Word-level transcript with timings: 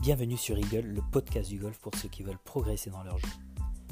Bienvenue 0.00 0.38
sur 0.38 0.56
Eagle, 0.56 0.86
le 0.86 1.02
podcast 1.12 1.50
du 1.50 1.58
golf 1.58 1.78
pour 1.78 1.94
ceux 1.94 2.08
qui 2.08 2.22
veulent 2.22 2.38
progresser 2.38 2.88
dans 2.88 3.02
leur 3.02 3.18
jeu. 3.18 3.28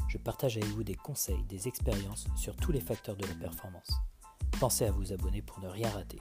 Je 0.08 0.16
partage 0.16 0.56
avec 0.56 0.70
vous 0.70 0.82
des 0.82 0.94
conseils, 0.94 1.44
des 1.44 1.68
expériences 1.68 2.26
sur 2.34 2.56
tous 2.56 2.72
les 2.72 2.80
facteurs 2.80 3.14
de 3.14 3.26
la 3.26 3.34
performance. 3.34 3.90
Pensez 4.58 4.86
à 4.86 4.90
vous 4.90 5.12
abonner 5.12 5.42
pour 5.42 5.60
ne 5.60 5.68
rien 5.68 5.90
rater. 5.90 6.18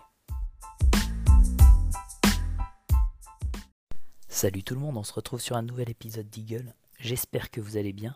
Salut 4.27 4.61
tout 4.61 4.73
le 4.73 4.81
monde, 4.81 4.97
on 4.97 5.03
se 5.03 5.13
retrouve 5.13 5.39
sur 5.39 5.55
un 5.55 5.61
nouvel 5.61 5.89
épisode 5.89 6.29
d'Eagle. 6.29 6.75
J'espère 6.99 7.51
que 7.51 7.61
vous 7.61 7.77
allez 7.77 7.93
bien. 7.93 8.15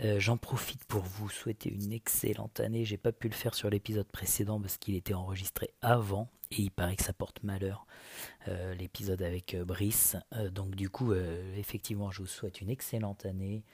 Euh, 0.00 0.20
j'en 0.20 0.36
profite 0.36 0.84
pour 0.84 1.02
vous 1.02 1.28
souhaiter 1.28 1.70
une 1.70 1.92
excellente 1.92 2.60
année. 2.60 2.84
J'ai 2.84 2.96
pas 2.96 3.12
pu 3.12 3.28
le 3.28 3.34
faire 3.34 3.54
sur 3.54 3.70
l'épisode 3.70 4.06
précédent 4.06 4.60
parce 4.60 4.76
qu'il 4.76 4.94
était 4.94 5.14
enregistré 5.14 5.70
avant 5.80 6.30
et 6.50 6.62
il 6.62 6.70
paraît 6.70 6.96
que 6.96 7.04
ça 7.04 7.12
porte 7.12 7.42
malheur 7.42 7.86
euh, 8.48 8.74
l'épisode 8.74 9.22
avec 9.22 9.54
euh, 9.54 9.64
Brice. 9.64 10.16
Donc 10.52 10.74
du 10.74 10.90
coup, 10.90 11.14
effectivement, 11.56 12.10
je 12.10 12.20
vous 12.20 12.26
souhaite 12.26 12.60
une 12.60 12.70
excellente 12.70 13.24
année, 13.24 13.64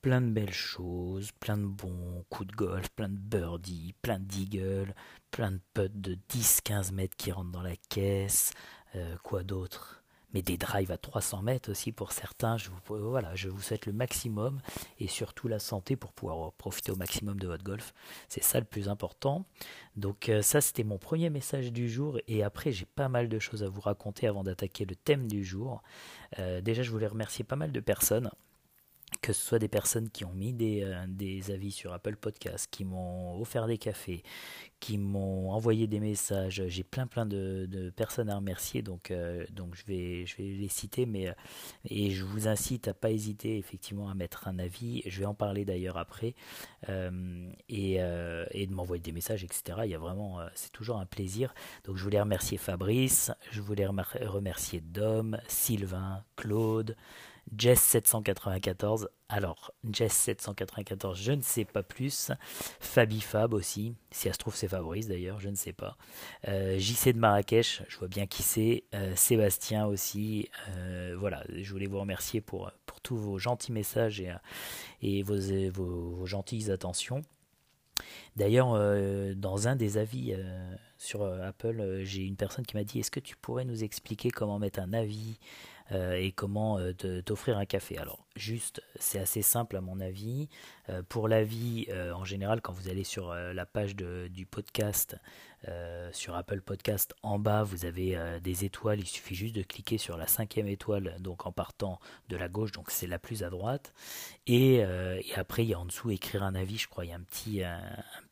plein 0.00 0.20
de 0.20 0.30
belles 0.30 0.52
choses, 0.52 1.32
plein 1.32 1.58
de 1.58 1.66
bons 1.66 2.24
coups 2.28 2.48
de 2.48 2.56
golf, 2.56 2.88
plein 2.90 3.08
de 3.08 3.18
birdies, 3.18 3.94
plein 4.02 4.18
d'eagles, 4.20 4.94
plein 5.30 5.52
de 5.52 5.60
putts 5.74 6.00
de 6.00 6.16
10-15 6.30 6.92
mètres 6.92 7.16
qui 7.16 7.32
rentrent 7.32 7.52
dans 7.52 7.62
la 7.62 7.76
caisse, 7.88 8.52
quoi 9.22 9.42
d'autre? 9.42 10.01
Mais 10.34 10.42
des 10.42 10.56
drives 10.56 10.90
à 10.90 10.98
300 10.98 11.42
mètres 11.42 11.70
aussi 11.70 11.92
pour 11.92 12.12
certains. 12.12 12.56
Je 12.56 12.70
vous, 12.70 13.10
voilà, 13.10 13.34
je 13.34 13.48
vous 13.48 13.60
souhaite 13.60 13.86
le 13.86 13.92
maximum 13.92 14.60
et 14.98 15.08
surtout 15.08 15.48
la 15.48 15.58
santé 15.58 15.96
pour 15.96 16.12
pouvoir 16.12 16.52
profiter 16.52 16.92
au 16.92 16.96
maximum 16.96 17.38
de 17.38 17.46
votre 17.46 17.64
golf. 17.64 17.92
C'est 18.28 18.42
ça 18.42 18.58
le 18.58 18.66
plus 18.66 18.88
important. 18.88 19.44
Donc 19.96 20.28
euh, 20.28 20.42
ça, 20.42 20.60
c'était 20.60 20.84
mon 20.84 20.98
premier 20.98 21.30
message 21.30 21.72
du 21.72 21.88
jour 21.88 22.18
et 22.28 22.42
après, 22.42 22.72
j'ai 22.72 22.86
pas 22.86 23.08
mal 23.08 23.28
de 23.28 23.38
choses 23.38 23.62
à 23.62 23.68
vous 23.68 23.80
raconter 23.80 24.26
avant 24.26 24.42
d'attaquer 24.42 24.84
le 24.84 24.94
thème 24.94 25.28
du 25.28 25.44
jour. 25.44 25.82
Euh, 26.38 26.60
déjà, 26.60 26.82
je 26.82 26.90
voulais 26.90 27.06
remercier 27.06 27.44
pas 27.44 27.56
mal 27.56 27.72
de 27.72 27.80
personnes 27.80 28.30
que 29.22 29.32
ce 29.32 29.40
soit 29.40 29.60
des 29.60 29.68
personnes 29.68 30.10
qui 30.10 30.24
ont 30.24 30.32
mis 30.32 30.52
des, 30.52 30.82
euh, 30.82 31.04
des 31.06 31.52
avis 31.52 31.70
sur 31.70 31.92
Apple 31.92 32.16
Podcast, 32.16 32.68
qui 32.70 32.84
m'ont 32.84 33.40
offert 33.40 33.68
des 33.68 33.78
cafés, 33.78 34.24
qui 34.80 34.98
m'ont 34.98 35.52
envoyé 35.52 35.86
des 35.86 36.00
messages. 36.00 36.64
J'ai 36.66 36.82
plein 36.82 37.06
plein 37.06 37.24
de, 37.24 37.66
de, 37.70 37.90
personnes 37.90 38.28
à 38.28 38.36
remercier, 38.36 38.82
donc, 38.82 39.12
euh, 39.12 39.46
donc 39.52 39.76
je, 39.76 39.86
vais, 39.86 40.26
je 40.26 40.36
vais 40.36 40.42
les 40.42 40.68
citer, 40.68 41.06
mais 41.06 41.28
euh, 41.28 41.34
et 41.88 42.10
je 42.10 42.24
vous 42.24 42.48
incite 42.48 42.88
à 42.88 42.94
pas 42.94 43.12
hésiter 43.12 43.58
effectivement 43.58 44.10
à 44.10 44.14
mettre 44.14 44.48
un 44.48 44.58
avis. 44.58 45.02
Je 45.06 45.20
vais 45.20 45.26
en 45.26 45.34
parler 45.34 45.64
d'ailleurs 45.64 45.98
après 45.98 46.34
et, 47.68 47.94
et, 47.94 48.66
de 48.66 48.72
m'envoyer 48.72 49.02
des 49.02 49.12
messages, 49.12 49.44
etc. 49.44 49.82
Il 49.84 49.90
y 49.90 49.94
a 49.94 49.98
vraiment, 49.98 50.40
c'est 50.54 50.72
toujours 50.72 50.98
un 50.98 51.06
plaisir. 51.06 51.54
Donc 51.84 51.96
je 51.96 52.02
voulais 52.02 52.20
remercier 52.20 52.58
Fabrice, 52.58 53.30
je 53.52 53.60
voulais 53.60 53.86
remercier 53.86 54.80
Dom, 54.80 55.38
Sylvain, 55.46 56.24
Claude. 56.34 56.96
Jess 57.56 57.80
794. 57.80 59.08
Alors, 59.28 59.72
Jess 59.90 60.12
794, 60.12 61.18
je 61.18 61.32
ne 61.32 61.42
sais 61.42 61.64
pas 61.64 61.82
plus. 61.82 62.30
Fabi 62.80 63.20
Fab 63.20 63.54
aussi. 63.54 63.94
Si 64.10 64.28
elle 64.28 64.34
se 64.34 64.38
trouve, 64.38 64.54
c'est 64.54 64.68
Fabrice 64.68 65.08
d'ailleurs, 65.08 65.40
je 65.40 65.48
ne 65.48 65.54
sais 65.54 65.72
pas. 65.72 65.96
Euh, 66.48 66.78
JC 66.78 67.12
de 67.12 67.18
Marrakech, 67.18 67.82
je 67.88 67.98
vois 67.98 68.08
bien 68.08 68.26
qui 68.26 68.42
c'est. 68.42 68.84
Euh, 68.94 69.14
Sébastien 69.16 69.86
aussi. 69.86 70.48
Euh, 70.76 71.14
voilà, 71.18 71.44
je 71.48 71.70
voulais 71.72 71.86
vous 71.86 72.00
remercier 72.00 72.40
pour, 72.40 72.70
pour 72.86 73.00
tous 73.00 73.16
vos 73.16 73.38
gentils 73.38 73.72
messages 73.72 74.20
et, 74.20 74.32
et 75.02 75.22
vos, 75.22 75.36
vos, 75.70 76.26
gentilles 76.26 76.70
attentions. 76.70 77.22
D'ailleurs, 78.36 78.72
dans 79.36 79.68
un 79.68 79.76
des 79.76 79.98
avis 79.98 80.34
sur 80.96 81.22
Apple, 81.22 82.00
j'ai 82.02 82.22
une 82.22 82.36
personne 82.36 82.64
qui 82.64 82.76
m'a 82.76 82.82
dit 82.82 82.98
Est-ce 82.98 83.10
que 83.10 83.20
tu 83.20 83.36
pourrais 83.36 83.64
nous 83.64 83.84
expliquer 83.84 84.30
comment 84.30 84.58
mettre 84.58 84.80
un 84.80 84.92
avis 84.92 85.38
euh, 85.38 85.71
et 85.92 86.32
comment 86.32 86.78
euh, 86.78 86.92
t'offrir 87.22 87.58
un 87.58 87.64
café. 87.64 87.98
Alors, 87.98 88.26
juste, 88.36 88.82
c'est 88.96 89.18
assez 89.18 89.42
simple 89.42 89.76
à 89.76 89.80
mon 89.80 90.00
avis. 90.00 90.48
Euh, 90.88 91.02
pour 91.08 91.28
l'avis, 91.28 91.88
en 92.14 92.24
général, 92.24 92.60
quand 92.60 92.72
vous 92.72 92.88
allez 92.88 93.04
sur 93.04 93.34
la 93.34 93.66
page 93.66 93.94
du 93.96 94.46
podcast, 94.46 95.16
sur 96.12 96.34
Apple 96.34 96.60
Podcast, 96.60 97.14
en 97.22 97.38
bas, 97.38 97.62
vous 97.62 97.84
avez 97.84 98.18
des 98.42 98.64
étoiles. 98.64 99.00
Il 99.00 99.06
suffit 99.06 99.34
juste 99.34 99.54
de 99.54 99.62
cliquer 99.62 99.98
sur 99.98 100.16
la 100.16 100.26
cinquième 100.26 100.66
étoile, 100.66 101.16
donc 101.20 101.46
en 101.46 101.52
partant 101.52 102.00
de 102.28 102.36
la 102.36 102.48
gauche, 102.48 102.72
donc 102.72 102.90
c'est 102.90 103.06
la 103.06 103.18
plus 103.18 103.44
à 103.44 103.50
droite. 103.50 103.92
Et, 104.46 104.82
après, 105.36 105.64
il 105.64 105.70
y 105.70 105.74
a 105.74 105.78
en 105.78 105.86
dessous 105.86 106.10
écrire 106.10 106.42
un 106.42 106.54
avis. 106.54 106.78
Je 106.78 106.88
crois 106.88 107.04
il 107.04 107.10
y 107.10 107.12
a 107.12 107.16
un 107.16 107.22
petit, 107.22 107.62
un, 107.62 107.80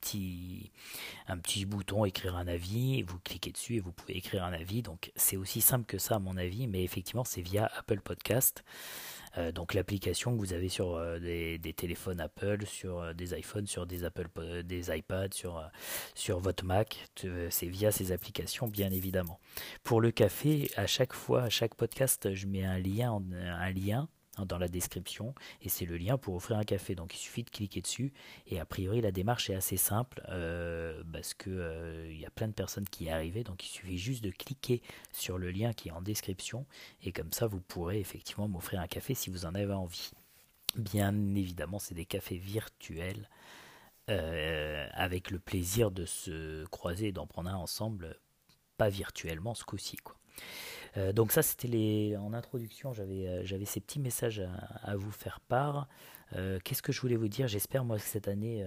petit, 0.01 0.71
un 1.29 1.39
petit 1.39 1.65
bouton 1.65 2.05
écrire 2.05 2.37
un 2.37 2.49
avis. 2.49 3.03
Vous 3.03 3.19
cliquez 3.19 3.53
dessus 3.53 3.77
et 3.77 3.81
vous 3.81 3.93
pouvez 3.93 4.17
écrire 4.17 4.45
un 4.45 4.53
avis. 4.53 4.83
Donc 4.83 5.13
c'est 5.17 5.37
aussi 5.37 5.61
simple 5.61 5.87
que 5.87 5.99
ça 5.99 6.17
à 6.17 6.19
mon 6.19 6.37
avis, 6.37 6.67
mais 6.67 6.83
effectivement 6.83 7.25
c'est 7.25 7.43
via 7.43 7.71
Apple 7.77 8.01
Podcast. 8.01 8.65
Euh, 9.39 9.53
donc 9.53 9.75
l'application 9.75 10.35
que 10.35 10.39
vous 10.39 10.53
avez 10.53 10.69
sur 10.69 10.97
euh, 10.97 11.19
des, 11.19 11.73
téléphones 11.75 12.21
Apple, 12.21 12.67
sur 12.67 13.01
euh, 13.01 13.13
des 13.13 13.39
iPhones, 13.39 13.67
sur 13.67 13.87
des 13.87 14.05
Apple, 14.05 14.29
des 14.65 14.97
iPads, 14.97 15.33
sur 15.33 15.63
sur 16.15 16.41
votre 16.41 16.65
Mac, 16.65 17.09
c'est 17.51 17.67
via 17.67 17.93
ces 17.93 18.13
applications 18.13 18.69
bien 18.69 18.91
évidemment. 18.91 19.39
Pour 19.83 20.01
le 20.01 20.11
café, 20.11 20.71
à 20.77 20.87
chaque 20.87 21.13
fois, 21.13 21.43
à 21.43 21.49
chaque 21.49 21.75
podcast, 21.75 22.35
je 22.35 22.47
mets 22.47 22.65
un 22.65 22.79
lien, 22.79 23.23
un 23.33 23.71
lien 23.71 24.09
Hein, 24.41 24.47
dans 24.47 24.59
la 24.59 24.69
description 24.69 25.35
et 25.63 25.69
c'est 25.69 25.87
le 25.87 25.97
lien 25.97 26.19
pour 26.19 26.35
offrir 26.35 26.59
un 26.59 26.65
café. 26.65 26.95
Donc 26.95 27.15
il 27.15 27.19
suffit 27.19 27.43
de 27.43 27.51
cliquer 27.51 27.81
dessus 27.81 28.13
et 28.47 28.61
a 28.61 28.65
priori 28.65 29.01
la 29.01 29.13
démarche 29.13 29.51
est 29.51 29.55
assez 29.55 29.77
simple 29.77 30.23
euh, 30.29 31.03
parce 31.13 31.35
que 31.35 31.51
euh, 31.51 32.11
il 32.11 32.19
y 32.19 32.27
a 32.27 32.31
plein 32.31 32.49
de 32.49 32.53
personnes 32.53 32.89
qui 32.89 33.05
y 33.05 33.11
arrivent 33.11 33.43
donc 33.45 33.65
il 33.65 33.69
suffit 33.69 33.99
juste 33.99 34.25
de 34.25 34.31
cliquer 34.31 34.83
sur 35.13 35.39
le 35.39 35.51
lien 35.51 35.73
qui 35.73 35.89
est 35.89 35.93
en 35.93 36.03
description 36.03 36.67
et 37.03 37.13
comme 37.13 37.33
ça 37.33 37.47
vous 37.47 37.61
pourrez 37.61 38.01
effectivement 38.01 38.49
m'offrir 38.49 38.81
un 38.81 38.87
café 38.87 39.15
si 39.15 39.31
vous 39.31 39.47
en 39.47 39.55
avez 39.55 39.73
envie. 39.73 40.11
Bien 40.77 41.15
évidemment 41.35 41.79
c'est 41.79 41.95
des 41.95 42.07
cafés 42.07 42.39
virtuels 42.39 43.29
euh, 44.09 44.89
avec 44.93 45.31
le 45.31 45.39
plaisir 45.39 45.91
de 45.91 46.05
se 46.07 46.65
croiser 46.67 47.09
et 47.09 47.13
d'en 47.13 47.27
prendre 47.27 47.51
un 47.51 47.57
ensemble, 47.57 48.17
pas 48.77 48.89
virtuellement 48.89 49.55
ce 49.55 49.65
coup-ci 49.65 49.97
quoi. 49.97 50.17
Euh, 50.97 51.13
donc 51.13 51.33
ça, 51.33 51.43
c'était 51.43 51.69
les 51.69 52.17
en 52.17 52.33
introduction, 52.33 52.93
j'avais 52.93 53.27
euh, 53.29 53.65
ces 53.65 53.81
petits 53.81 54.01
messages 54.01 54.43
à, 54.83 54.97
vous 54.97 55.11
faire 55.11 55.41
part. 55.41 55.89
Euh, 56.37 56.59
qu'est-ce 56.65 56.83
que 56.83 56.93
je 56.93 57.01
voulais 57.01 57.17
vous 57.17 57.29
dire? 57.29 57.49
J'espère 57.49 57.85
moi 57.85 57.97
que 57.97 58.03
cette 58.03 58.29
année 58.29 58.65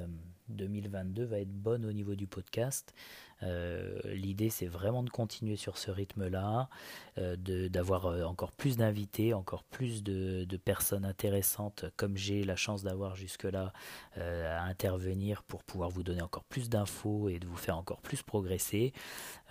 2022 0.49 1.23
va 1.23 1.39
être 1.39 1.51
bonne 1.51 1.85
au 1.85 1.93
niveau 1.93 2.15
du 2.15 2.27
podcast. 2.27 2.93
Euh, 3.43 3.99
l'idée, 4.05 4.49
c'est 4.49 4.67
vraiment 4.67 5.03
de 5.03 5.09
continuer 5.09 5.55
sur 5.55 5.77
ce 5.77 5.91
rythme-là, 5.91 6.69
euh, 7.17 7.35
d'avoir 7.69 8.05
euh, 8.05 8.23
encore 8.23 8.51
plus 8.51 8.77
d'invités, 8.77 9.33
encore 9.33 9.63
plus 9.63 10.03
de, 10.03 10.45
personnes 10.63 11.03
intéressantes, 11.03 11.85
comme 11.97 12.15
j'ai 12.15 12.43
la 12.43 12.55
chance 12.55 12.83
d'avoir 12.83 13.15
jusque-là, 13.15 13.73
à 14.15 14.63
intervenir 14.63 15.43
pour 15.43 15.63
pouvoir 15.63 15.89
vous 15.89 16.03
donner 16.03 16.21
encore 16.21 16.43
plus 16.45 16.69
d'infos 16.69 17.27
et 17.27 17.39
de 17.39 17.47
vous 17.47 17.57
faire 17.57 17.77
encore 17.77 17.99
plus 18.01 18.21
progresser. 18.21 18.93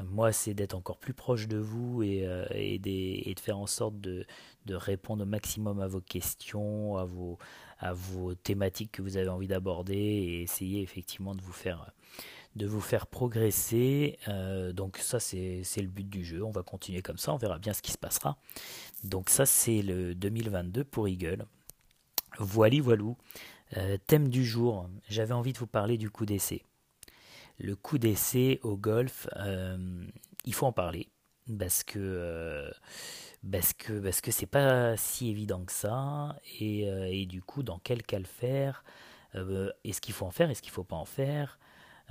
Moi, 0.03 0.33
c'est 0.33 0.55
d'être 0.55 0.75
encore 0.75 0.97
plus 0.97 1.13
proche 1.13 1.49
de 1.49 1.59
vous 1.59 2.03
et, 2.03 2.79
de 2.79 3.41
faire 3.41 3.59
en 3.59 3.67
sorte 3.67 4.01
de, 4.01 4.25
de 4.65 4.75
répondre 4.75 5.25
au 5.25 5.27
maximum 5.27 5.81
à 5.81 5.87
vos 5.87 6.01
questions, 6.01 6.97
à 6.97 7.05
vos, 7.05 7.39
à 7.79 7.93
vos 7.93 8.35
thématiques 8.35 8.93
que 8.93 9.03
vous 9.03 9.17
avez 9.17 9.29
envie 9.29 9.49
d'aborder 9.49 9.97
et 9.97 10.43
essayer 10.43 10.83
effectivement 10.83 11.35
de 11.35 11.43
vous 11.43 11.53
faire 11.53 11.93
de 12.57 12.67
vous 12.67 12.81
faire 12.81 13.07
progresser. 13.07 14.19
Euh, 14.29 14.73
donc 14.73 14.99
ça, 14.99 15.21
c'est 15.21 15.63
le 15.77 15.87
but 15.87 16.09
du 16.09 16.25
jeu. 16.25 16.43
On 16.43 16.51
va 16.51 16.63
continuer 16.63 17.03
comme 17.03 17.19
ça, 17.19 17.33
on 17.33 17.37
verra 17.37 17.59
bien 17.59 17.73
ce 17.73 17.83
qui 17.83 17.93
se 17.93 17.99
passera. 17.99 18.37
Donc 19.05 19.31
ça, 19.31 19.47
c'est 19.47 19.83
le 19.83 20.15
2022 20.15 20.85
pour 20.85 21.09
Eagle. 21.09 21.47
Voili 22.39 22.81
voilou. 22.81 23.17
Euh, 23.77 23.97
thème 24.07 24.29
du 24.29 24.45
jour, 24.45 24.89
j'avais 25.09 25.33
envie 25.33 25.53
de 25.53 25.59
vous 25.59 25.67
parler 25.67 25.97
du 25.97 26.11
coup 26.11 26.27
d'essai. 26.27 26.63
Le 27.59 27.77
coup 27.77 27.99
d'essai 27.99 28.61
au 28.63 28.77
golf, 28.77 29.29
euh, 29.37 30.05
il 30.45 30.55
faut 30.55 30.67
en 30.67 30.73
parler 30.73 31.09
parce 31.59 31.83
que 31.83 32.71
parce 33.51 33.73
que 33.73 33.99
parce 33.99 34.21
que 34.21 34.31
c'est 34.31 34.47
pas 34.47 34.97
si 34.97 35.29
évident 35.29 35.65
que 35.65 35.73
ça 35.73 36.37
et, 36.61 36.83
et, 36.83 37.27
du 37.27 37.43
coup 37.43 37.65
dans 37.65 37.81
quel 37.81 38.03
cas 38.05 38.19
le 38.19 38.27
faire 38.27 38.85
est-ce 39.85 40.01
qu'il 40.01 40.15
faut 40.15 40.27
en 40.27 40.31
faire? 40.31 40.51
Est-ce 40.51 40.63
qu'il 40.63 40.73
faut 40.73 40.85
pas 40.85 40.97
en 40.97 41.05
faire? 41.05 41.59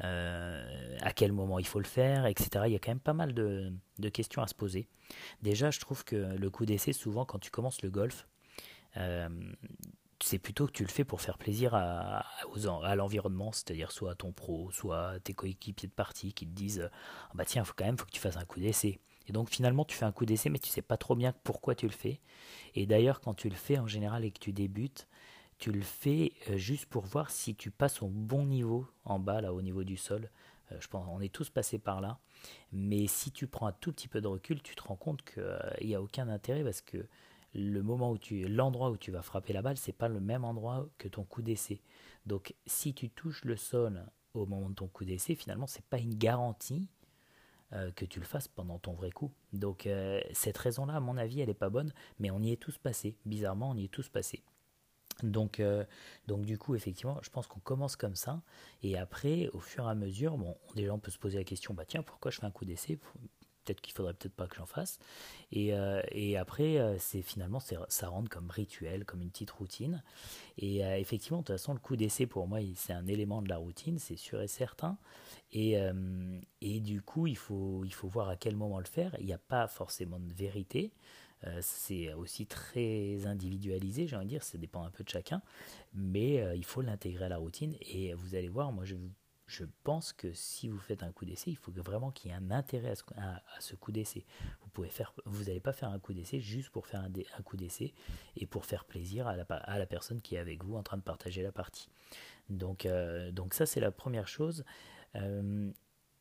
Euh, 0.03 0.97
à 1.01 1.11
quel 1.11 1.31
moment 1.31 1.59
il 1.59 1.67
faut 1.67 1.79
le 1.79 1.85
faire, 1.85 2.25
etc. 2.25 2.65
Il 2.67 2.73
y 2.73 2.75
a 2.75 2.79
quand 2.79 2.91
même 2.91 2.99
pas 2.99 3.13
mal 3.13 3.33
de, 3.33 3.73
questions 4.09 4.41
à 4.41 4.47
se 4.47 4.55
poser. 4.55 4.87
Déjà, 5.41 5.71
je 5.71 5.79
trouve 5.79 6.03
que 6.03 6.15
le 6.15 6.49
coup 6.49 6.65
d'essai, 6.65 6.93
souvent 6.93 7.25
quand 7.25 7.39
tu 7.39 7.51
commences 7.51 7.81
le 7.81 7.89
golf, 7.89 8.27
euh, 8.97 9.29
c'est 10.19 10.39
plutôt 10.39 10.67
que 10.67 10.71
tu 10.71 10.83
le 10.83 10.89
fais 10.89 11.03
pour 11.03 11.21
faire 11.21 11.37
plaisir 11.37 11.73
à, 11.73 12.25
l'environnement, 12.95 13.51
c'est-à-dire 13.51 13.91
soit 13.91 14.11
à 14.11 14.15
ton 14.15 14.31
pro, 14.31 14.71
soit 14.71 15.09
à 15.09 15.19
tes 15.19 15.33
coéquipiers 15.33 15.87
de 15.87 15.93
partie 15.93 16.33
qui 16.33 16.45
te 16.45 16.53
disent 16.53 16.89
ah 17.29 17.31
bah 17.35 17.45
tiens, 17.45 17.63
faut 17.63 17.73
quand 17.75 17.85
même 17.85 17.97
faut 17.97 18.05
que 18.05 18.11
tu 18.11 18.19
fasses 18.19 18.37
un 18.37 18.45
coup 18.45 18.59
d'essai. 18.59 18.99
Et 19.27 19.33
donc 19.33 19.49
finalement, 19.49 19.85
tu 19.85 19.95
fais 19.95 20.05
un 20.05 20.11
coup 20.11 20.25
d'essai, 20.25 20.49
mais 20.49 20.59
tu 20.59 20.69
sais 20.69 20.81
pas 20.81 20.97
trop 20.97 21.15
bien 21.15 21.33
pourquoi 21.43 21.75
tu 21.75 21.85
le 21.85 21.91
fais. 21.91 22.21
Et 22.75 22.85
d'ailleurs, 22.85 23.21
quand 23.21 23.33
tu 23.33 23.49
le 23.49 23.55
fais 23.55 23.77
en 23.77 23.87
général 23.87 24.25
et 24.25 24.31
que 24.31 24.39
tu 24.39 24.51
débutes, 24.51 25.07
tu 25.61 25.71
le 25.71 25.81
fais 25.81 26.33
euh, 26.49 26.57
juste 26.57 26.87
pour 26.87 27.05
voir 27.05 27.29
si 27.29 27.55
tu 27.55 27.69
passes 27.69 28.01
au 28.01 28.07
bon 28.07 28.45
niveau 28.47 28.87
en 29.05 29.19
bas, 29.19 29.41
là, 29.41 29.53
au 29.53 29.61
niveau 29.61 29.83
du 29.83 29.95
sol. 29.95 30.29
Euh, 30.71 30.77
je 30.79 30.87
pense 30.87 31.07
on 31.07 31.21
est 31.21 31.31
tous 31.31 31.51
passés 31.51 31.77
par 31.77 32.01
là. 32.01 32.19
Mais 32.71 33.05
si 33.05 33.31
tu 33.31 33.45
prends 33.45 33.67
un 33.67 33.71
tout 33.71 33.93
petit 33.93 34.07
peu 34.07 34.21
de 34.21 34.27
recul, 34.27 34.63
tu 34.63 34.75
te 34.75 34.81
rends 34.81 34.95
compte 34.95 35.21
qu'il 35.21 35.87
n'y 35.87 35.93
euh, 35.93 35.99
a 35.99 36.01
aucun 36.01 36.27
intérêt 36.29 36.63
parce 36.63 36.81
que 36.81 37.05
le 37.53 37.83
moment 37.83 38.09
où 38.11 38.17
tu, 38.17 38.47
l'endroit 38.47 38.89
où 38.89 38.97
tu 38.97 39.11
vas 39.11 39.21
frapper 39.21 39.53
la 39.53 39.61
balle, 39.61 39.77
c'est 39.77 39.95
pas 39.95 40.07
le 40.07 40.19
même 40.19 40.43
endroit 40.45 40.89
que 40.97 41.07
ton 41.07 41.23
coup 41.23 41.43
d'essai. 41.43 41.83
Donc, 42.25 42.55
si 42.65 42.95
tu 42.95 43.11
touches 43.11 43.45
le 43.45 43.55
sol 43.55 44.03
au 44.33 44.47
moment 44.47 44.69
de 44.69 44.75
ton 44.75 44.87
coup 44.87 45.05
d'essai, 45.05 45.35
finalement, 45.35 45.67
c'est 45.67 45.85
pas 45.85 45.99
une 45.99 46.15
garantie 46.15 46.89
que 47.95 48.03
tu 48.03 48.19
le 48.19 48.25
fasses 48.25 48.49
pendant 48.49 48.79
ton 48.79 48.93
vrai 48.93 49.11
coup. 49.11 49.31
Donc, 49.53 49.87
cette 50.33 50.57
raison-là, 50.57 50.95
à 50.95 50.99
mon 50.99 51.17
avis, 51.17 51.39
elle 51.41 51.49
est 51.49 51.53
pas 51.53 51.69
bonne, 51.69 51.93
mais 52.19 52.31
on 52.31 52.41
y 52.41 52.51
est 52.51 52.57
tous 52.57 52.77
passés. 52.77 53.17
Bizarrement, 53.25 53.69
on 53.71 53.77
y 53.77 53.85
est 53.85 53.91
tous 53.91 54.09
passés. 54.09 54.43
Donc, 55.23 55.59
euh, 55.59 55.85
donc 56.27 56.45
du 56.45 56.57
coup, 56.57 56.75
effectivement, 56.75 57.19
je 57.21 57.29
pense 57.29 57.47
qu'on 57.47 57.59
commence 57.59 57.95
comme 57.95 58.15
ça, 58.15 58.41
et 58.83 58.97
après, 58.97 59.49
au 59.53 59.59
fur 59.59 59.85
et 59.87 59.89
à 59.89 59.95
mesure, 59.95 60.37
bon, 60.37 60.57
déjà 60.75 60.93
on 60.93 60.99
peut 60.99 61.11
se 61.11 61.19
poser 61.19 61.37
la 61.37 61.43
question, 61.43 61.73
bah 61.73 61.85
tiens, 61.85 62.03
pourquoi 62.03 62.31
je 62.31 62.39
fais 62.39 62.45
un 62.45 62.51
coup 62.51 62.65
d'essai? 62.65 62.97
Peut-être 63.63 63.81
qu'il 63.81 63.93
faudrait 63.93 64.15
peut-être 64.15 64.33
pas 64.33 64.47
que 64.47 64.55
j'en 64.55 64.65
fasse. 64.65 64.97
Et, 65.51 65.75
euh, 65.75 66.01
après, 66.39 66.79
euh, 66.79 66.97
c'est 66.97 67.21
finalement, 67.21 67.59
ça 67.59 68.09
rentre 68.09 68.27
comme 68.27 68.49
rituel, 68.49 69.05
comme 69.05 69.21
une 69.21 69.29
petite 69.29 69.51
routine. 69.51 70.01
Et 70.57 70.79
effectivement, 70.79 71.39
de 71.39 71.43
toute 71.43 71.55
façon, 71.55 71.73
le 71.73 71.79
coup 71.79 71.95
d'essai, 71.95 72.25
pour 72.25 72.47
moi, 72.47 72.57
c'est 72.75 72.93
un 72.93 73.05
élément 73.05 73.43
de 73.43 73.49
la 73.49 73.57
routine, 73.57 73.99
c'est 73.99 74.15
sûr 74.15 74.41
et 74.41 74.47
certain. 74.47 74.97
Et, 75.51 75.77
et 76.61 76.79
du 76.79 77.03
coup, 77.03 77.27
il 77.27 77.37
faut, 77.37 77.83
il 77.85 77.93
faut 77.93 78.07
voir 78.07 78.29
à 78.29 78.35
quel 78.35 78.55
moment 78.55 78.79
le 78.79 78.85
faire. 78.85 79.15
Il 79.19 79.27
n'y 79.27 79.33
a 79.33 79.37
pas 79.37 79.67
forcément 79.67 80.19
de 80.19 80.33
vérité. 80.33 80.91
C'est 81.61 82.13
aussi 82.13 82.45
très 82.45 83.25
individualisé, 83.25 84.07
j'ai 84.07 84.15
envie 84.15 84.25
de 84.25 84.29
dire, 84.29 84.43
ça 84.43 84.57
dépend 84.57 84.83
un 84.83 84.91
peu 84.91 85.03
de 85.03 85.09
chacun, 85.09 85.41
mais 85.93 86.55
il 86.55 86.65
faut 86.65 86.81
l'intégrer 86.81 87.25
à 87.25 87.29
la 87.29 87.37
routine 87.37 87.75
et 87.81 88.13
vous 88.13 88.35
allez 88.35 88.49
voir, 88.49 88.71
moi 88.71 88.85
je 89.51 89.65
pense 89.83 90.13
que 90.13 90.31
si 90.31 90.69
vous 90.69 90.77
faites 90.79 91.03
un 91.03 91.11
coup 91.11 91.25
d'essai, 91.25 91.51
il 91.51 91.57
faut 91.57 91.73
vraiment 91.73 92.09
qu'il 92.11 92.31
y 92.31 92.33
ait 92.33 92.37
un 92.37 92.51
intérêt 92.51 92.93
à 93.17 93.41
ce, 93.59 93.75
coup 93.75 93.91
d'essai. 93.91 94.25
Vous 94.61 94.69
pouvez 94.69 94.87
faire, 94.87 95.13
vous 95.25 95.43
n'allez 95.43 95.59
pas 95.59 95.73
faire 95.73 95.89
un 95.89 95.99
coup 95.99 96.13
d'essai 96.13 96.39
juste 96.39 96.69
pour 96.69 96.87
faire 96.87 97.01
un, 97.01 97.41
coup 97.43 97.57
d'essai 97.57 97.93
et 98.37 98.45
pour 98.45 98.65
faire 98.65 98.85
plaisir 98.85 99.27
à 99.27 99.35
la, 99.35 99.85
personne 99.85 100.21
qui 100.21 100.35
est 100.35 100.39
avec 100.39 100.63
vous 100.63 100.75
en 100.75 100.83
train 100.83 100.95
de 100.95 101.01
partager 101.01 101.43
la 101.43 101.51
partie. 101.51 101.89
Donc, 102.49 102.85
euh, 102.85 103.31
ça 103.51 103.65
c'est 103.65 103.81
la 103.81 103.91
première 103.91 104.29
chose. 104.29 104.63
Il 105.15 105.21
euh, 105.21 105.41
ne 105.41 105.73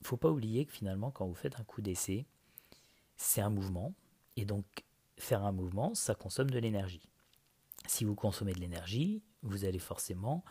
faut 0.03 0.17
pas 0.17 0.31
oublier 0.31 0.67
que 0.67 0.73
finalement 0.73 1.13
quand 1.13 1.27
vous 1.27 1.35
faites 1.35 1.61
un 1.61 1.65
coup 1.65 1.83
d'essai, 1.83 2.27
c'est 3.17 3.41
un 3.41 3.51
mouvement 3.51 3.95
et 4.37 4.45
donc 4.45 4.65
faire 5.21 5.45
un 5.45 5.53
mouvement, 5.53 5.95
ça 5.95 6.15
consomme 6.15 6.51
de 6.51 6.59
l'énergie. 6.59 7.09
Si 7.87 8.05
vous 8.05 8.15
consommez 8.15 8.53
de 8.53 8.61
l'énergie, 8.61 9.23
vous 9.43 9.65
allez 9.65 9.79
forcément 9.79 10.45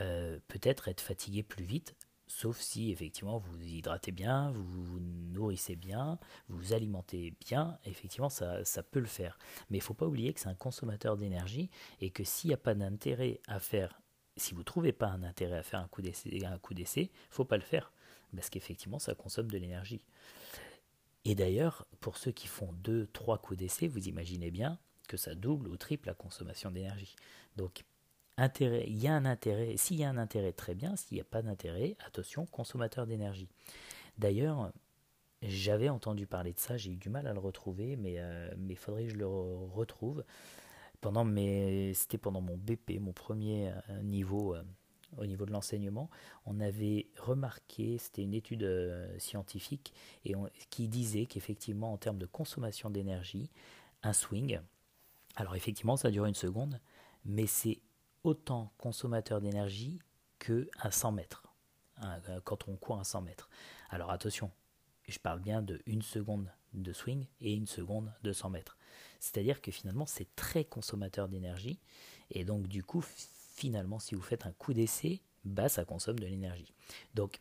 euh, 0.00 0.38
peut-être 0.48 0.88
être 0.88 1.00
fatigué 1.00 1.42
plus 1.42 1.64
vite, 1.64 1.96
sauf 2.26 2.58
si 2.60 2.90
effectivement 2.90 3.38
vous 3.38 3.60
hydratez 3.62 4.12
bien, 4.12 4.50
vous 4.52 4.64
vous 4.64 5.00
nourrissez 5.00 5.76
bien, 5.76 6.18
vous 6.48 6.72
alimentez 6.72 7.34
bien, 7.40 7.78
effectivement 7.84 8.30
ça, 8.30 8.64
ça 8.64 8.82
peut 8.82 9.00
le 9.00 9.06
faire. 9.06 9.38
Mais 9.70 9.78
il 9.78 9.80
ne 9.80 9.84
faut 9.84 9.94
pas 9.94 10.06
oublier 10.06 10.32
que 10.32 10.40
c'est 10.40 10.48
un 10.48 10.54
consommateur 10.54 11.16
d'énergie 11.16 11.70
et 12.00 12.10
que 12.10 12.24
s'il 12.24 12.48
n'y 12.48 12.54
a 12.54 12.58
pas 12.58 12.74
d'intérêt 12.74 13.40
à 13.48 13.58
faire, 13.58 14.00
si 14.36 14.54
vous 14.54 14.60
ne 14.60 14.64
trouvez 14.64 14.92
pas 14.92 15.08
un 15.08 15.22
intérêt 15.22 15.58
à 15.58 15.62
faire 15.62 15.80
un 15.80 15.88
coup 15.88 16.00
d'essai, 16.00 16.30
coup 16.62 16.74
d'essai, 16.74 17.10
faut 17.28 17.44
pas 17.44 17.56
le 17.56 17.62
faire, 17.62 17.92
parce 18.34 18.48
qu'effectivement 18.48 18.98
ça 18.98 19.14
consomme 19.14 19.50
de 19.50 19.58
l'énergie. 19.58 20.06
Et 21.24 21.34
d'ailleurs, 21.34 21.86
pour 22.00 22.16
ceux 22.16 22.32
qui 22.32 22.48
font 22.48 22.72
deux, 22.72 23.06
trois 23.08 23.38
coups 23.38 23.58
d'essai, 23.58 23.88
vous 23.88 24.08
imaginez 24.08 24.50
bien 24.50 24.78
que 25.08 25.16
ça 25.16 25.34
double 25.34 25.68
ou 25.68 25.76
triple 25.76 26.08
la 26.08 26.14
consommation 26.14 26.70
d'énergie. 26.70 27.14
Donc 27.56 27.84
intérêt, 28.36 28.84
il 28.88 28.98
y 28.98 29.08
a 29.08 29.14
un 29.14 29.24
intérêt, 29.24 29.76
s'il 29.76 29.98
y 29.98 30.04
a 30.04 30.08
un 30.08 30.18
intérêt, 30.18 30.52
très 30.52 30.74
bien, 30.74 30.96
s'il 30.96 31.16
n'y 31.16 31.20
a 31.20 31.24
pas 31.24 31.42
d'intérêt, 31.42 31.96
attention, 32.04 32.46
consommateur 32.46 33.06
d'énergie. 33.06 33.48
D'ailleurs, 34.18 34.72
j'avais 35.42 35.88
entendu 35.88 36.26
parler 36.26 36.52
de 36.52 36.58
ça, 36.58 36.76
j'ai 36.76 36.92
eu 36.92 36.96
du 36.96 37.08
mal 37.08 37.26
à 37.26 37.32
le 37.32 37.40
retrouver, 37.40 37.96
mais 37.96 38.14
euh, 38.18 38.48
il 38.68 38.76
faudrait 38.76 39.04
que 39.04 39.10
je 39.10 39.16
le 39.16 39.26
retrouve. 39.26 40.24
C'était 41.94 42.18
pendant 42.18 42.40
mon 42.40 42.56
BP, 42.56 43.00
mon 43.00 43.12
premier 43.12 43.72
euh, 43.90 44.02
niveau 44.02 44.54
euh, 44.54 44.62
au 45.16 45.26
niveau 45.26 45.46
de 45.46 45.52
l'enseignement, 45.52 46.10
on 46.46 46.60
avait 46.60 47.06
remarqué, 47.18 47.98
c'était 47.98 48.22
une 48.22 48.34
étude 48.34 48.66
scientifique, 49.18 49.92
et 50.24 50.34
qui 50.70 50.88
disait 50.88 51.26
qu'effectivement, 51.26 51.92
en 51.92 51.98
termes 51.98 52.18
de 52.18 52.26
consommation 52.26 52.90
d'énergie, 52.90 53.50
un 54.02 54.12
swing, 54.12 54.60
alors 55.36 55.56
effectivement, 55.56 55.96
ça 55.96 56.10
dure 56.10 56.26
une 56.26 56.34
seconde, 56.34 56.80
mais 57.24 57.46
c'est 57.46 57.80
autant 58.24 58.72
consommateur 58.78 59.40
d'énergie 59.40 59.98
que 60.38 60.68
à 60.78 60.90
100 60.90 61.12
mètres, 61.12 61.42
hein, 61.98 62.20
euh, 62.28 62.40
quand 62.44 62.68
on 62.68 62.76
court 62.76 62.98
à 62.98 63.04
100 63.04 63.22
mètres. 63.22 63.48
Alors 63.90 64.10
attention, 64.10 64.50
je 65.08 65.18
parle 65.18 65.40
bien 65.40 65.62
de 65.62 65.80
une 65.86 66.02
seconde 66.02 66.50
de 66.74 66.92
swing 66.92 67.26
et 67.40 67.52
une 67.54 67.66
seconde 67.66 68.12
de 68.22 68.32
100 68.32 68.50
mètres. 68.50 68.76
C'est-à-dire 69.20 69.60
que 69.60 69.70
finalement 69.70 70.06
c'est 70.06 70.34
très 70.36 70.64
consommateur 70.64 71.28
d'énergie 71.28 71.78
et 72.30 72.44
donc 72.44 72.66
du 72.66 72.82
coup 72.82 73.04
finalement 73.52 73.98
si 73.98 74.14
vous 74.14 74.22
faites 74.22 74.46
un 74.46 74.52
coup 74.52 74.72
d'essai, 74.72 75.22
bah 75.44 75.68
ça 75.68 75.84
consomme 75.84 76.18
de 76.18 76.26
l'énergie. 76.26 76.74
Donc 77.14 77.40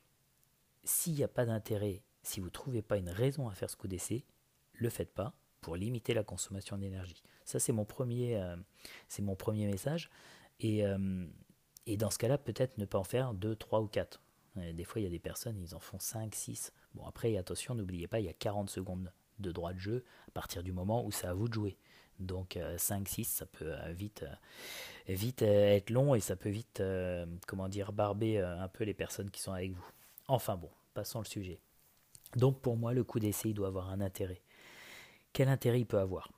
s'il 0.84 1.14
n'y 1.14 1.24
a 1.24 1.28
pas 1.28 1.46
d'intérêt, 1.46 2.04
si 2.24 2.40
vous 2.40 2.48
ne 2.48 2.52
trouvez 2.52 2.82
pas 2.82 2.98
une 2.98 3.10
raison 3.10 3.50
à 3.50 3.54
faire 3.56 3.70
ce 3.70 3.76
coup 3.76 3.88
d'essai, 3.88 4.26
le 4.74 4.90
faites 4.90 5.14
pas 5.14 5.34
pour 5.62 5.76
limiter 5.76 6.14
la 6.14 6.24
consommation 6.24 6.78
d'énergie. 6.78 7.24
Ça 7.46 7.60
c'est 7.60 7.72
mon 7.72 7.86
premier, 7.86 8.38
euh, 8.38 8.56
mon 9.20 9.36
premier 9.36 9.68
message. 9.68 10.10
Et, 10.60 10.86
euh, 10.86 11.26
et 11.86 11.98
dans 11.98 12.12
ce 12.12 12.18
cas-là, 12.20 12.38
peut-être 12.38 12.78
ne 12.78 12.86
pas 12.86 13.00
en 13.00 13.04
faire 13.04 13.34
2, 13.34 13.56
3 13.56 13.82
ou 13.82 13.88
4. 13.88 14.22
Des 14.74 14.84
fois, 14.84 15.00
il 15.00 15.06
y 15.06 15.08
a 15.08 15.10
des 15.10 15.20
personnes, 15.20 15.58
ils 15.60 15.76
en 15.76 15.80
font 15.80 15.98
5, 15.98 16.36
6. 16.36 16.74
Bon, 16.94 17.06
après, 17.06 17.38
attention, 17.38 17.74
n'oubliez 17.74 18.08
pas, 18.08 18.20
il 18.20 18.26
y 18.26 18.30
a 18.30 18.34
40 18.34 18.70
secondes 18.70 19.12
de 19.40 19.52
droit 19.52 19.74
de 19.74 19.80
jeu 19.80 20.06
à 20.28 20.32
partir 20.32 20.62
du 20.62 20.72
moment 20.72 21.06
où 21.06 21.12
c'est 21.12 21.28
à 21.28 21.34
vous 21.34 21.48
de 21.48 21.54
jouer. 21.54 21.78
Donc 22.22 22.58
5, 22.78 23.02
euh, 23.02 23.06
6, 23.06 23.24
ça 23.26 23.46
peut 23.46 23.74
euh, 23.74 23.92
vite, 23.92 24.26
vite 25.08 25.42
être 25.42 25.90
long 25.90 26.16
et 26.16 26.20
ça 26.20 26.36
peut 26.36 26.50
vite, 26.50 26.82
comment 27.48 27.70
dire, 27.70 27.92
barber 27.92 28.40
un 28.40 28.68
peu 28.68 28.84
les 28.84 28.94
personnes 28.94 29.30
qui 29.30 29.42
sont 29.42 29.54
avec 29.54 29.72
vous. 29.72 29.86
Enfin 30.28 30.56
bon, 30.56 30.70
passons 30.94 31.20
le 31.20 31.26
sujet. 31.26 31.60
Donc 32.36 32.62
pour 32.62 32.78
moi, 32.78 32.94
le 32.94 33.04
coup 33.04 33.20
d'essai, 33.20 33.50
il 33.50 33.54
doit 33.54 33.68
avoir 33.68 33.90
un 33.90 34.02
intérêt. 34.02 34.42
Quel 35.34 35.50
intérêt 35.50 35.80
il 35.80 35.86
peut 35.86 36.00
avoir? 36.00 36.32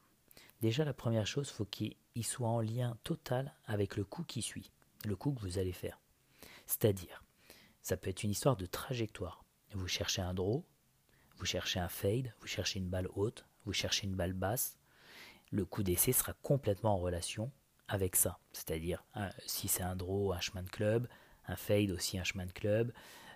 Déjà, 0.61 0.85
la 0.85 0.93
première 0.93 1.27
chose, 1.27 1.49
faut 1.49 1.65
qu'il 1.65 1.95
soit 2.21 2.47
en 2.47 2.61
lien 2.61 2.97
total 3.03 3.53
avec 3.65 3.97
le 3.97 4.05
coup 4.05 4.23
qui 4.23 4.41
suit, 4.41 4.71
le 5.05 5.15
coup 5.15 5.33
que 5.33 5.41
vous 5.41 5.57
allez 5.57 5.73
faire. 5.73 5.99
C'est-à-dire, 6.65 7.23
ça 7.81 7.97
peut 7.97 8.09
être 8.09 8.23
une 8.23 8.31
histoire 8.31 8.55
de 8.55 8.65
trajectoire. 8.65 9.43
Vous 9.73 9.87
cherchez 9.87 10.21
un 10.21 10.33
draw, 10.33 10.63
vous 11.37 11.45
cherchez 11.45 11.79
un 11.79 11.89
fade, 11.89 12.33
vous 12.39 12.47
cherchez 12.47 12.79
une 12.79 12.87
balle 12.87 13.09
haute, 13.15 13.45
vous 13.65 13.73
cherchez 13.73 14.07
une 14.07 14.15
balle 14.15 14.33
basse. 14.33 14.77
Le 15.53 15.65
coup 15.65 15.83
d'essai 15.83 16.13
sera 16.13 16.33
complètement 16.41 16.95
en 16.95 16.97
relation 16.97 17.51
avec 17.87 18.15
ça. 18.15 18.39
C'est-à-dire, 18.53 19.05
si 19.45 19.67
c'est 19.67 19.83
un 19.83 19.95
draw, 19.95 20.33
un 20.33 20.39
chemin 20.39 20.63
de 20.63 20.69
club, 20.69 21.07
un 21.45 21.55
fade 21.55 21.91
aussi 21.91 22.17
un 22.17 22.23
chemin 22.23 22.47
de 22.47 22.51
club, 22.51 22.91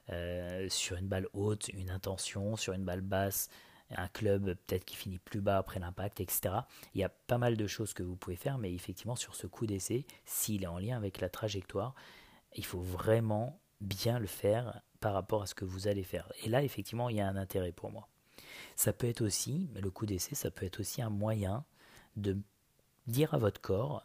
euh, 0.10 0.68
sur 0.68 0.98
une 0.98 1.08
balle 1.08 1.28
haute, 1.34 1.68
une 1.68 1.92
intention, 1.92 2.56
sur 2.56 2.74
une 2.74 2.84
balle 2.84 3.02
basse, 3.02 3.50
un 3.92 4.08
club 4.08 4.56
peut-être 4.66 4.84
qui 4.84 4.96
finit 4.96 5.20
plus 5.20 5.42
bas 5.42 5.60
après 5.60 5.80
l'impact, 5.80 6.20
etc. 6.20 6.56
Il 6.96 7.02
y 7.02 7.04
a 7.04 7.10
pas 7.10 7.38
mal 7.38 7.56
de 7.56 7.68
choses 7.68 7.94
que 7.94 8.02
vous 8.02 8.16
pouvez 8.16 8.36
faire, 8.36 8.58
mais 8.58 8.74
effectivement 8.74 9.16
sur 9.16 9.36
ce 9.36 9.46
coup 9.46 9.68
d'essai, 9.68 10.08
s'il 10.26 10.64
est 10.64 10.68
en 10.68 10.80
lien 10.80 10.98
avec 10.98 11.22
la 11.22 11.30
trajectoire, 11.30 11.94
il 12.56 12.66
faut 12.66 12.82
vraiment 12.82 13.62
bien 13.80 14.18
le 14.18 14.26
faire 14.26 14.82
par 15.02 15.14
rapport 15.14 15.44
à 15.44 15.46
ce 15.46 15.54
que 15.54 15.66
vous 15.66 15.88
allez 15.88 16.04
faire. 16.04 16.34
Et 16.44 16.50
là, 16.50 16.64
effectivement, 16.64 17.10
il 17.10 17.18
y 17.18 17.22
a 17.22 17.28
un 17.28 17.36
intérêt 17.36 17.72
pour 17.72 17.92
moi. 17.92 18.10
Ça 18.76 18.92
peut 18.92 19.08
être 19.08 19.22
aussi, 19.22 19.70
le 19.76 19.92
coup 19.92 20.08
d'essai, 20.08 20.34
ça 20.34 20.50
peut 20.50 20.66
être 20.66 20.80
aussi 20.80 21.04
un 21.04 21.12
moyen 21.12 21.64
de 22.18 22.38
dire 23.08 23.34
à 23.34 23.38
votre 23.38 23.62
corps 23.62 24.04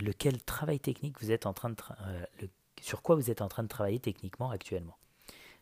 lequel 0.00 0.42
travail 0.42 0.80
technique 0.80 1.20
vous 1.20 1.30
êtes 1.30 1.46
en 1.46 1.52
train 1.52 1.72
euh, 2.00 2.46
sur 2.80 3.02
quoi 3.02 3.16
vous 3.16 3.30
êtes 3.30 3.40
en 3.42 3.48
train 3.48 3.62
de 3.62 3.68
travailler 3.68 4.00
techniquement 4.00 4.50
actuellement. 4.50 4.98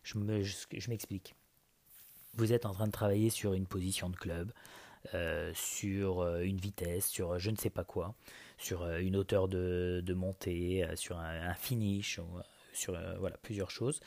Je 0.03 0.19
m'explique 0.89 1.35
vous 2.35 2.53
êtes 2.53 2.65
en 2.65 2.73
train 2.73 2.87
de 2.87 2.93
travailler 2.93 3.29
sur 3.29 3.55
une 3.55 3.67
position 3.67 4.09
de 4.09 4.17
club, 4.17 4.53
euh, 5.15 5.53
sur 5.53 6.21
euh, 6.21 6.43
une 6.43 6.59
vitesse, 6.59 7.07
sur 7.09 7.39
je 7.41 7.50
ne 7.50 7.57
sais 7.57 7.71
pas 7.71 7.83
quoi, 7.83 8.15
sur 8.57 8.89
une 8.89 9.17
hauteur 9.17 9.49
de, 9.49 10.15
montée, 10.15 10.87
sur 10.95 11.19
un, 11.19 11.55
finish, 11.55 12.21
sur 12.73 12.97
voilà, 13.19 13.37
plusieurs 13.39 13.71
choses. 13.71 14.00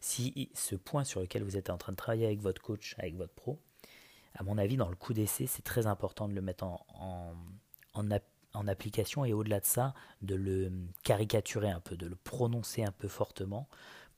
Si 0.00 0.50
ce 0.54 0.76
point 0.76 1.04
sur 1.04 1.20
lequel 1.20 1.42
vous 1.42 1.56
êtes 1.56 1.70
en 1.70 1.78
train 1.78 1.92
de 1.92 1.96
travailler 1.96 2.26
avec 2.26 2.40
votre 2.40 2.60
coach, 2.60 2.94
avec 2.98 3.16
votre 3.16 3.32
pro, 3.32 3.58
à 4.34 4.42
mon 4.42 4.58
avis, 4.58 4.76
dans 4.76 4.88
le 4.88 4.96
coup 4.96 5.12
d'essai, 5.12 5.46
c'est 5.46 5.62
très 5.62 5.86
important 5.86 6.28
de 6.28 6.34
le 6.34 6.40
mettre 6.40 6.64
en, 6.64 7.34
application 8.68 9.24
et 9.24 9.32
au-delà 9.32 9.60
de 9.60 9.66
ça, 9.66 9.94
de 10.22 10.34
le 10.34 10.72
caricaturer 11.02 11.70
un 11.70 11.80
peu, 11.80 11.96
de 11.96 12.06
le 12.06 12.16
prononcer 12.16 12.84
un 12.84 12.92
peu 12.92 13.08
fortement 13.08 13.68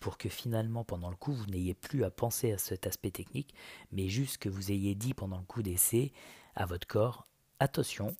pour 0.01 0.19
que 0.19 0.29
finalement 0.29 0.85
pendant 0.85 1.11
le 1.11 1.17
coup 1.17 1.33
vous 1.33 1.47
n'ayez 1.47 1.75
plus 1.75 2.03
à 2.03 2.11
penser 2.11 2.53
à 2.53 2.59
cet 2.59 2.87
aspect 2.87 3.13
technique, 3.13 3.55
mais 3.93 4.09
juste 4.09 4.39
que 4.39 4.49
vous 4.49 4.73
ayez 4.73 4.95
dit 4.95 5.15
pendant 5.15 5.39
le 5.39 5.45
coup 5.45 5.63
d'essai 5.63 6.13
à 6.57 6.67
votre 6.67 6.87
corps, 6.87 7.27
attention, 7.61 8.17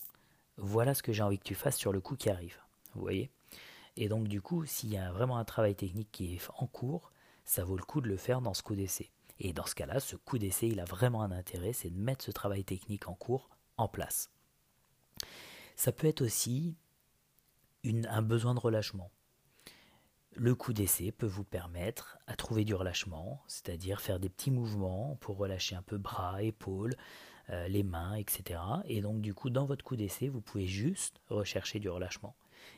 voilà 0.57 0.93
ce 0.93 1.03
que 1.03 1.11
j'ai 1.11 1.23
envie 1.23 1.39
que 1.39 1.43
tu 1.43 1.55
fasses 1.55 1.77
sur 1.77 1.91
le 1.91 1.99
coup 1.99 2.15
qui 2.15 2.29
arrive. 2.29 2.57
Vous 2.95 3.01
voyez? 3.01 3.29
Et 3.97 4.07
donc 4.07 4.27
du 4.27 4.41
coup, 4.41 4.65
s'il 4.65 4.91
y 4.91 4.97
a 4.97 5.11
vraiment 5.11 5.37
un 5.37 5.45
travail 5.45 5.75
technique 5.75 6.09
qui 6.11 6.35
est 6.35 6.49
en 6.57 6.67
cours, 6.67 7.11
ça 7.43 7.63
vaut 7.63 7.77
le 7.77 7.83
coup 7.83 8.01
de 8.01 8.07
le 8.07 8.17
faire 8.17 8.41
dans 8.41 8.53
ce 8.53 8.63
coup 8.63 8.75
d'essai. 8.75 9.11
Et 9.39 9.53
dans 9.53 9.65
ce 9.65 9.75
cas-là, 9.75 9.99
ce 9.99 10.15
coup 10.15 10.37
d'essai, 10.37 10.67
il 10.67 10.79
a 10.79 10.85
vraiment 10.85 11.21
un 11.21 11.31
intérêt, 11.31 11.73
c'est 11.73 11.89
de 11.89 11.99
mettre 11.99 12.23
ce 12.23 12.31
travail 12.31 12.63
technique 12.63 13.07
en 13.07 13.15
cours 13.15 13.49
en 13.77 13.87
place. 13.87 14.31
Ça 15.75 15.91
peut 15.91 16.07
être 16.07 16.21
aussi 16.21 16.75
un 17.85 18.21
besoin 18.21 18.53
de 18.53 18.59
relâchement. 18.59 19.11
Le 20.35 20.55
coup 20.55 20.73
d'essai 20.73 21.11
peut 21.11 21.27
vous 21.27 21.43
permettre 21.43 22.17
à 22.25 22.35
trouver 22.35 22.65
du 22.65 22.73
relâchement, 22.73 23.43
c'est-à-dire 23.47 24.01
faire 24.01 24.19
des 24.19 24.29
petits 24.29 24.51
mouvements 24.51 25.17
pour 25.19 25.37
relâcher 25.37 25.75
un 25.75 25.83
peu 25.83 25.97
bras, 25.97 26.41
épaules, 26.41 26.95
euh, 27.49 27.67
les 27.67 27.83
mains, 27.83 28.15
etc. 28.15 28.59
Et 28.85 29.01
donc 29.01 29.21
du 29.21 29.33
coup, 29.33 29.49
dans 29.49 29.65
votre 29.65 29.83
coup 29.83 29.95
d'essai, 29.95 30.29
vous 30.29 30.41
pouvez 30.41 30.65
juste 30.65 31.21
rechercher 31.27 31.79
du 31.79 31.89
relâchement. 31.89 32.35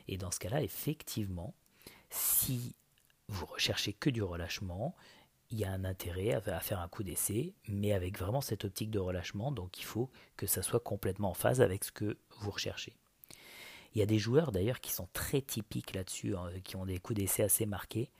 Et 0.08 0.18
dans 0.18 0.30
ce 0.30 0.38
cas-là, 0.40 0.62
effectivement, 0.62 1.54
si 2.10 2.74
vous 3.28 3.46
recherchez 3.46 3.92
que 3.92 4.10
du 4.10 4.22
relâchement, 4.22 4.94
il 5.50 5.58
y 5.58 5.64
a 5.64 5.70
un 5.70 5.84
intérêt 5.84 6.32
à 6.32 6.60
faire 6.60 6.80
un 6.80 6.88
coup 6.88 7.02
d'essai, 7.02 7.54
mais 7.68 7.92
avec 7.92 8.18
vraiment 8.18 8.40
cette 8.40 8.64
optique 8.64 8.90
de 8.90 8.98
relâchement, 8.98 9.52
donc 9.52 9.78
il 9.78 9.84
faut 9.84 10.10
que 10.36 10.46
ça 10.46 10.62
soit 10.62 10.80
complètement 10.80 11.30
en 11.30 11.34
phase 11.34 11.60
avec 11.60 11.84
ce 11.84 11.92
que 11.92 12.16
vous 12.38 12.50
recherchez. 12.50 12.96
Il 13.94 13.98
y 13.98 14.02
a 14.02 14.06
des 14.06 14.18
joueurs 14.18 14.52
d'ailleurs 14.52 14.80
qui 14.80 14.92
sont 14.92 15.08
très 15.12 15.40
typiques 15.40 15.94
là-dessus, 15.94 16.36
hein, 16.36 16.50
qui 16.64 16.76
ont 16.76 16.84
des 16.84 16.98
coups 16.98 17.18
d'essai 17.18 17.42
assez 17.42 17.64
marqués. 17.64 18.10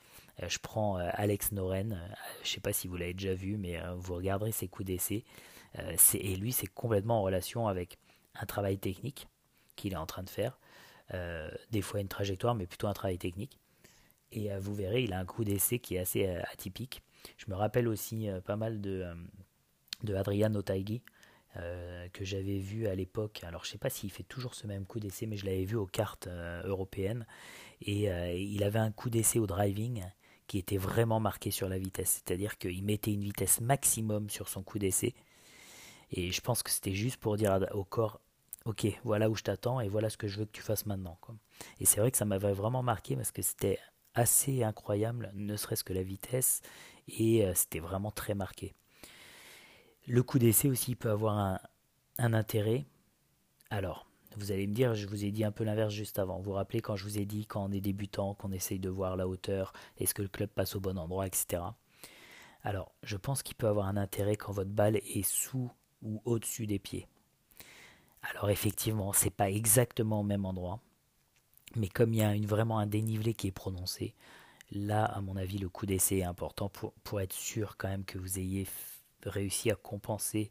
Euh, 0.43 0.49
je 0.49 0.59
prends 0.59 0.99
euh, 0.99 1.09
Alex 1.13 1.53
Noren, 1.53 1.93
euh, 1.93 2.15
je 2.43 2.49
ne 2.49 2.55
sais 2.55 2.61
pas 2.61 2.73
si 2.73 2.89
vous 2.89 2.97
l'avez 2.97 3.15
déjà 3.15 3.35
vu, 3.35 3.57
mais 3.57 3.79
vous 3.97 4.15
regarderez 4.15 4.53
ses 4.53 4.69
coups 4.69 4.87
d'essai. 4.87 5.25
et 6.15 6.37
lui, 6.37 6.53
c'est 6.53 6.67
complètement 6.67 7.19
en 7.19 7.23
relation 7.23 7.69
avec 7.69 7.99
un 8.41 8.47
travail 8.47 8.79
technique 8.79 9.27
qu'il 9.75 9.93
est 9.93 9.97
en 9.97 10.07
train 10.07 10.23
de 10.23 10.31
faire. 10.31 10.59
des 11.71 11.83
fois 11.83 12.01
une 12.01 12.09
trajectoire, 12.09 12.55
mais 12.55 12.67
plutôt 12.67 12.87
un 12.87 12.95
travail 12.95 13.19
technique. 13.19 13.59
Et 14.33 14.49
vous 14.59 14.75
verrez, 14.75 15.05
il 15.05 15.13
a 15.13 15.19
un 15.19 15.25
coup 15.27 15.45
d'essai 15.45 15.79
qui 15.79 15.97
est 15.97 15.99
assez 15.99 16.27
atypique. 16.27 17.03
Je 17.37 17.51
me 17.51 17.55
rappelle 17.55 17.89
aussi 17.89 18.29
pas 18.45 18.57
mal 18.57 18.81
de, 18.81 19.05
de 20.03 20.15
Adrian 20.15 20.55
Otaigi, 20.55 21.03
euh, 21.59 22.09
que 22.13 22.25
j'avais 22.25 22.59
vu 22.59 22.87
à 22.87 22.95
l'époque. 22.95 23.43
Alors 23.45 23.65
je 23.65 23.71
sais 23.71 23.79
pas 23.79 23.89
s'il 23.89 24.11
fait 24.11 24.25
toujours 24.25 24.55
ce 24.55 24.67
même 24.67 24.85
coup 24.85 25.01
d'essai, 25.01 25.27
mais 25.27 25.37
je 25.37 25.47
l'avais 25.47 25.65
vu 25.65 25.77
aux 25.77 25.87
cartes 25.87 26.27
euh, 26.27 26.63
européennes. 26.65 27.27
Et 27.81 28.11
euh, 28.11 28.33
il 28.33 28.63
avait 28.63 28.79
un 28.79 28.91
coup 28.93 29.09
d'essai 29.09 29.39
au 29.39 29.47
driving 29.47 30.05
qui 30.49 30.59
était 30.59 30.77
vraiment 30.77 31.19
marqué 31.19 31.51
sur 31.51 31.69
la 31.69 31.79
vitesse. 31.79 32.23
C'est-à-dire 32.25 32.59
qu'il 32.59 32.85
mettait 32.85 33.13
une 33.13 33.23
vitesse 33.23 33.61
maximum 33.61 34.29
sur 34.29 34.49
son 34.49 34.63
coup 34.63 34.79
d'essai. 34.79 35.15
Et 36.11 36.31
je 36.31 36.41
pense 36.43 36.63
que 36.63 36.71
c'était 36.71 36.93
juste 36.93 37.17
pour 37.17 37.37
dire 37.37 37.67
au 37.73 37.85
corps, 37.85 38.21
ok, 38.67 38.87
voilà 39.03 39.31
où 39.31 39.35
je 39.35 39.43
t'attends 39.43 39.81
et 39.81 39.89
voilà 39.89 40.11
ce 40.11 40.19
que 40.19 40.29
je 40.29 40.39
veux 40.39 40.45
que 40.45 40.53
tu 40.53 40.63
fasses 40.63 40.85
maintenant. 40.85 41.19
Et 41.81 41.87
c'est 41.87 42.01
vrai 42.01 42.11
que 42.11 42.19
ça 42.19 42.27
m'avait 42.27 42.53
vraiment 42.53 42.83
marqué 42.83 43.17
parce 43.17 43.33
que 43.33 43.43
c'était 43.43 43.79
assez 44.15 44.63
incroyable, 44.63 45.31
ne 45.35 45.57
serait-ce 45.57 45.85
que 45.85 45.93
la 45.93 46.03
vitesse, 46.03 46.63
et 47.09 47.45
c'était 47.55 47.81
vraiment 47.81 48.11
très 48.11 48.35
marqué. 48.35 48.75
Le 50.07 50.23
coup 50.23 50.39
d'essai 50.39 50.69
aussi 50.69 50.95
peut 50.95 51.11
avoir 51.11 51.39
un, 51.39 52.33
intérêt. 52.33 52.87
Alors, 53.71 54.07
vous 54.37 54.53
allez 54.53 54.67
me 54.67 54.75
dire, 54.75 54.95
je 54.95 55.07
vous 55.07 55.25
ai 55.25 55.31
dit 55.31 55.45
un 55.45 55.51
peu 55.51 55.65
l'inverse 55.65 55.93
juste 55.93 56.19
avant. 56.19 56.39
Vous 56.39 56.45
vous 56.45 56.53
rappelez 56.53 56.81
quand 56.81 56.97
je 56.97 57.05
vous 57.05 57.19
ai 57.19 57.25
dit, 57.25 57.47
quand 57.47 57.65
on 57.65 57.73
est 57.73 57.81
débutant, 57.81 58.35
qu'on 58.35 58.53
essaye 58.53 58.79
de 58.79 58.89
voir 58.89 59.17
la 59.17 59.27
hauteur, 59.27 59.73
est-ce 59.99 60.15
que 60.15 60.23
le 60.23 60.29
club 60.29 60.51
passe 60.51 60.77
au 60.77 60.81
bon 60.81 60.99
endroit, 60.99 61.27
etc. 61.27 61.63
Alors, 62.63 62.93
je 63.03 63.17
pense 63.17 63.43
qu'il 63.43 63.57
peut 63.57 63.69
avoir 63.69 63.87
un 63.87 63.97
intérêt 63.97 64.37
quand 64.37 64.53
votre 64.53 64.71
balle 64.71 64.97
est 64.97 65.27
sous 65.27 65.71
ou 66.03 66.21
au-dessus 66.25 66.67
des 66.67 66.79
pieds. 66.79 67.07
Alors 68.23 68.51
effectivement, 68.51 69.13
c'est 69.13 69.31
pas 69.31 69.51
exactement 69.51 70.21
au 70.21 70.25
même 70.25 70.45
endroit, 70.45 70.81
mais 71.77 71.89
comme 71.89 72.13
il 72.13 72.19
y 72.19 72.23
a 72.23 72.35
une, 72.35 72.47
vraiment 72.47 72.79
un 72.79 72.87
dénivelé 72.87 73.35
qui 73.35 73.49
est 73.49 73.53
prononcé, 73.53 74.15
là, 74.73 75.05
à 75.05 75.21
mon 75.21 75.37
avis, 75.37 75.59
le 75.59 75.69
coup 75.69 75.87
d'essai 75.87 76.19
est 76.19 76.25
important 76.25 76.69
pour, 76.69 77.21
être 77.21 77.33
sûr 77.33 77.77
quand 77.77 77.89
même 77.89 78.05
que 78.05 78.19
vous 78.19 78.39
ayez 78.39 78.67
réussi 79.25 79.71
à 79.71 79.75
compenser 79.75 80.51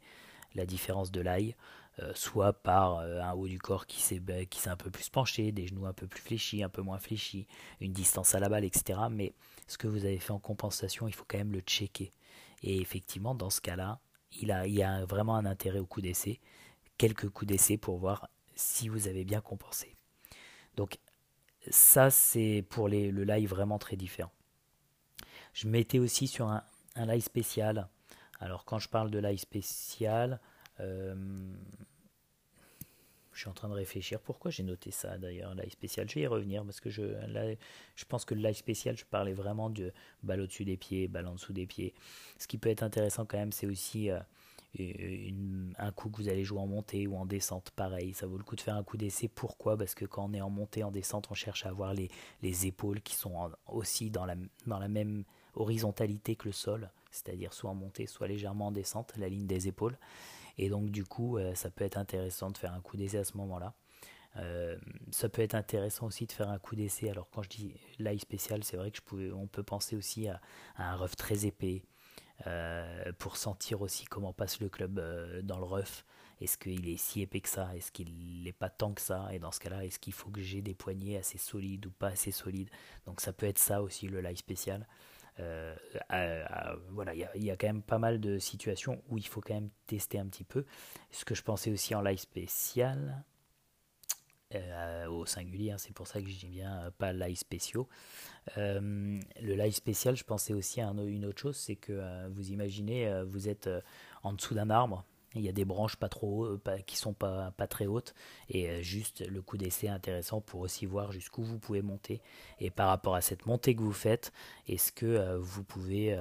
la 0.56 0.66
différence 0.66 1.12
de 1.12 1.22
l'ail, 1.22 1.56
euh, 2.00 2.12
soit 2.14 2.54
par 2.54 3.00
euh, 3.00 3.22
un 3.22 3.34
haut 3.34 3.48
du 3.48 3.60
corps 3.60 3.86
qui 3.86 4.02
s'est, 4.02 4.22
un 4.68 4.76
peu 4.76 4.90
plus 4.90 5.10
penché, 5.10 5.52
des 5.52 5.68
genoux 5.68 5.86
un 5.86 5.94
peu 5.94 6.08
plus 6.08 6.22
fléchis, 6.22 6.64
un 6.64 6.70
peu 6.70 6.82
moins 6.82 7.00
fléchis, 7.00 7.48
une 7.80 7.94
distance 7.94 8.36
à 8.36 8.40
la 8.40 8.50
balle, 8.50 8.66
etc. 8.66 9.00
Mais 9.12 9.34
ce 9.68 9.78
que 9.78 9.88
vous 9.88 10.06
avez 10.06 10.20
fait 10.20 10.32
en 10.32 10.40
compensation, 10.40 11.08
il 11.08 11.14
faut 11.14 11.26
quand 11.28 11.38
même 11.38 11.54
le 11.54 11.62
checker. 11.62 12.12
Et 12.64 12.82
effectivement, 12.82 13.36
dans 13.36 13.50
ce 13.50 13.62
cas-là, 13.62 14.00
il, 14.32 14.56
il 14.66 14.74
y 14.74 14.84
a 14.84 15.06
vraiment 15.06 15.36
un 15.36 15.46
intérêt 15.46 15.80
au 15.80 15.86
coup 15.86 16.02
d'essai, 16.02 16.40
quelques 16.98 17.30
coups 17.30 17.48
d'essai 17.48 17.78
pour 17.78 17.98
voir 17.98 18.30
si 18.56 18.90
vous 18.90 19.08
avez 19.08 19.26
bien 19.26 19.42
compensé. 19.42 19.96
Donc 20.76 20.98
ça, 21.70 22.10
c'est 22.10 22.64
pour 22.70 22.90
le 22.90 23.24
live 23.24 23.50
vraiment 23.50 23.80
très 23.80 23.96
différent. 23.96 24.32
Je 25.54 25.68
mettais 25.68 26.00
aussi 26.00 26.28
sur 26.28 26.48
un, 26.48 26.64
live 26.96 27.24
spécial 27.24 27.90
alors 28.40 28.66
quand 28.66 28.80
je 28.80 28.90
parle 28.90 29.12
de 29.12 29.20
l'ail 29.20 29.38
spécial, 29.38 30.40
euh, 30.80 31.16
je 33.32 33.40
suis 33.40 33.50
en 33.50 33.54
train 33.54 33.70
de 33.70 33.74
réfléchir 33.74 34.20
pourquoi 34.20 34.52
j'ai 34.52 34.64
noté 34.64 34.92
ça 34.92 35.18
d'ailleurs, 35.18 35.56
l'ail 35.56 35.70
spécial? 35.70 36.10
Je 36.10 36.16
vais 36.16 36.22
y 36.22 36.28
revenir 36.28 36.64
parce 36.64 36.80
que 36.80 36.90
je, 36.90 37.04
pense 38.08 38.26
que 38.26 38.34
l'ail 38.34 38.56
spécial, 38.56 38.98
je 38.98 39.06
parlais 39.06 39.34
vraiment 39.34 39.70
de 39.70 39.92
balle 40.24 40.42
au-dessus 40.42 40.66
des 40.66 40.78
pieds, 40.78 41.08
balle 41.08 41.28
en 41.28 41.36
dessous 41.36 41.54
des 41.54 41.66
pieds. 41.66 41.94
Ce 42.38 42.48
qui 42.48 42.58
peut 42.58 42.70
être 42.70 42.84
intéressant 42.84 43.26
quand 43.26 43.38
même, 43.38 43.52
c'est 43.52 43.68
aussi 43.68 44.10
euh, 44.12 44.20
un 45.78 45.92
coup 45.92 46.10
que 46.10 46.18
vous 46.18 46.30
allez 46.30 46.44
jouer 46.44 46.60
en 46.60 46.68
montée 46.68 47.08
ou 47.08 47.16
en 47.16 47.26
descente. 47.26 47.72
Pareil, 47.72 48.14
ça 48.14 48.28
vaut 48.28 48.38
le 48.38 48.44
coup 48.44 48.56
de 48.56 48.62
faire 48.62 48.76
un 48.76 48.84
coup 48.84 48.98
d'essai. 48.98 49.28
Pourquoi? 49.28 49.78
Parce 49.78 49.96
que 49.96 50.06
quand 50.06 50.30
on 50.30 50.34
est 50.34 50.42
en 50.42 50.50
montée, 50.50 50.84
en 50.84 50.92
descente, 50.92 51.28
on 51.32 51.34
cherche 51.34 51.66
à 51.66 51.70
avoir 51.70 51.94
les, 51.94 52.10
les 52.42 52.68
épaules 52.68 53.02
qui 53.02 53.16
sont 53.16 53.52
aussi 53.68 54.10
dans 54.10 54.26
la, 54.26 54.88
même 54.88 55.24
horizontalité 55.56 56.36
que 56.36 56.46
le 56.46 56.52
sol 56.52 56.90
c'est-à-dire 57.16 57.54
soit 57.54 57.70
en 57.70 57.76
montée, 57.76 58.08
soit 58.08 58.28
légèrement 58.28 58.68
en 58.68 58.72
descente, 58.72 59.14
la 59.18 59.30
ligne 59.30 59.48
des 59.48 59.70
épaules. 59.70 59.98
Et 60.58 60.70
donc 60.70 60.90
du 60.90 61.06
coup, 61.06 61.38
euh, 61.38 61.56
ça 61.56 61.70
peut 61.70 61.84
être 61.84 61.98
intéressant 61.98 62.52
de 62.52 62.58
faire 62.58 62.74
un 62.74 62.82
coup 62.82 62.98
d'essai 62.98 63.18
à 63.20 63.24
ce 63.24 63.38
moment-là. 63.38 63.74
Euh, 64.38 64.78
ça 65.12 65.30
peut 65.30 65.42
être 65.42 65.56
intéressant 65.56 66.08
aussi 66.08 66.26
de 66.26 66.32
faire 66.32 66.50
un 66.50 66.60
coup 66.60 66.76
d'essai. 66.76 67.10
Alors 67.10 67.30
quand 67.30 67.42
je 67.44 67.50
dis 67.50 67.74
l'ail 68.00 68.20
spécial, 68.20 68.64
c'est 68.64 68.78
vrai 68.78 68.92
que 68.92 69.32
on 69.34 69.48
peut 69.48 69.64
penser 69.64 69.96
aussi 69.96 70.28
à, 70.28 70.42
un 70.78 70.96
rough 70.96 71.16
très 71.18 71.46
épais 71.46 71.84
euh, 71.84 71.95
pour 73.18 73.38
sentir 73.38 73.82
aussi 73.82 74.06
comment 74.06 74.34
passe 74.34 74.60
le 74.60 74.70
club 74.70 75.00
dans 75.44 75.58
le 75.58 75.66
rough. 75.66 76.04
Est-ce 76.42 76.58
qu'il 76.58 76.90
est 76.90 76.98
si 76.98 77.22
épais 77.22 77.40
que 77.40 77.50
ça? 77.50 77.74
Est-ce 77.76 77.92
qu'il 77.92 78.44
n'est 78.44 78.52
pas 78.52 78.70
tant 78.70 78.94
que 78.94 79.02
ça? 79.02 79.30
Et 79.32 79.40
dans 79.40 79.52
ce 79.52 79.60
cas-là, 79.62 79.86
est-ce 79.86 80.00
qu'il 80.00 80.14
faut 80.14 80.30
que 80.30 80.42
j'ai 80.42 80.62
des 80.62 80.74
poignets 80.74 81.18
assez 81.18 81.38
solides 81.38 81.86
ou 81.86 81.92
pas 81.92 82.10
assez 82.10 82.32
solides? 82.32 82.70
Donc 83.06 83.22
ça 83.22 83.32
peut 83.32 83.46
être 83.46 83.58
ça 83.58 83.82
aussi 83.82 84.08
le 84.08 84.22
live 84.22 84.38
spécial. 84.38 84.86
Euh, 85.40 85.76
voilà, 86.92 87.14
il 87.14 87.44
y, 87.44 87.52
a 87.52 87.58
quand 87.58 87.68
même 87.68 87.82
pas 87.82 88.00
mal 88.00 88.20
de 88.20 88.40
situations 88.40 89.02
où 89.10 89.18
il 89.18 89.28
faut 89.28 89.42
quand 89.42 89.54
même 89.54 89.70
tester 89.88 90.20
un 90.20 90.28
petit 90.28 90.44
peu. 90.44 90.66
Ce 91.12 91.26
que 91.26 91.36
je 91.36 91.42
pensais 91.42 91.72
aussi 91.72 91.96
en 91.96 92.02
live 92.02 92.20
spécial, 92.20 93.24
euh, 94.54 95.08
au 95.08 95.26
singulier, 95.26 95.72
hein, 95.72 95.78
c'est 95.78 95.94
pour 95.94 96.08
ça 96.08 96.22
que 96.22 96.28
je 96.30 96.38
dis 96.38 96.48
bien 96.48 96.82
euh, 96.84 96.92
pas 96.98 97.14
live 97.14 97.38
spéciaux. 97.38 97.88
le 98.56 99.20
live 99.42 99.74
spécial, 99.74 100.16
je 100.16 100.24
pensais 100.24 100.54
aussi 100.54 100.82
à 100.82 100.92
une 100.92 101.26
autre 101.26 101.42
chose, 101.42 101.56
c'est 101.56 101.76
que 101.76 102.28
vous 102.30 102.52
imaginez, 102.52 103.24
vous 103.24 103.50
êtes 103.50 103.70
en 104.24 104.34
dessous 104.34 104.54
d'un 104.54 104.70
arbre, 104.70 105.04
il 105.36 105.42
y 105.42 105.50
a 105.50 105.52
des 105.52 105.66
branches 105.66 105.98
pas 105.98 106.10
trop 106.10 106.46
euh, 106.46 106.60
qui 106.86 106.96
sont 106.96 107.14
pas, 107.14 107.52
très 107.70 107.86
hautes. 107.86 108.14
Et 108.50 108.70
euh, 108.70 108.82
juste 108.82 109.28
le 109.28 109.42
coup 109.42 109.58
d'essai 109.58 109.88
intéressant 109.88 110.42
pour 110.42 110.62
aussi 110.62 110.86
voir 110.86 111.12
jusqu'où 111.12 111.44
vous 111.44 111.60
pouvez 111.60 111.82
monter. 111.82 112.22
Et 112.60 112.70
par 112.70 112.88
rapport 112.88 113.16
à 113.16 113.22
cette 113.22 113.46
montée 113.46 113.76
que 113.76 113.82
vous 113.82 113.94
faites 113.94 114.32
est-ce 114.68 114.92
que 114.92 115.06
euh, 115.06 115.38
vous 115.40 115.64
pouvez 115.64 116.18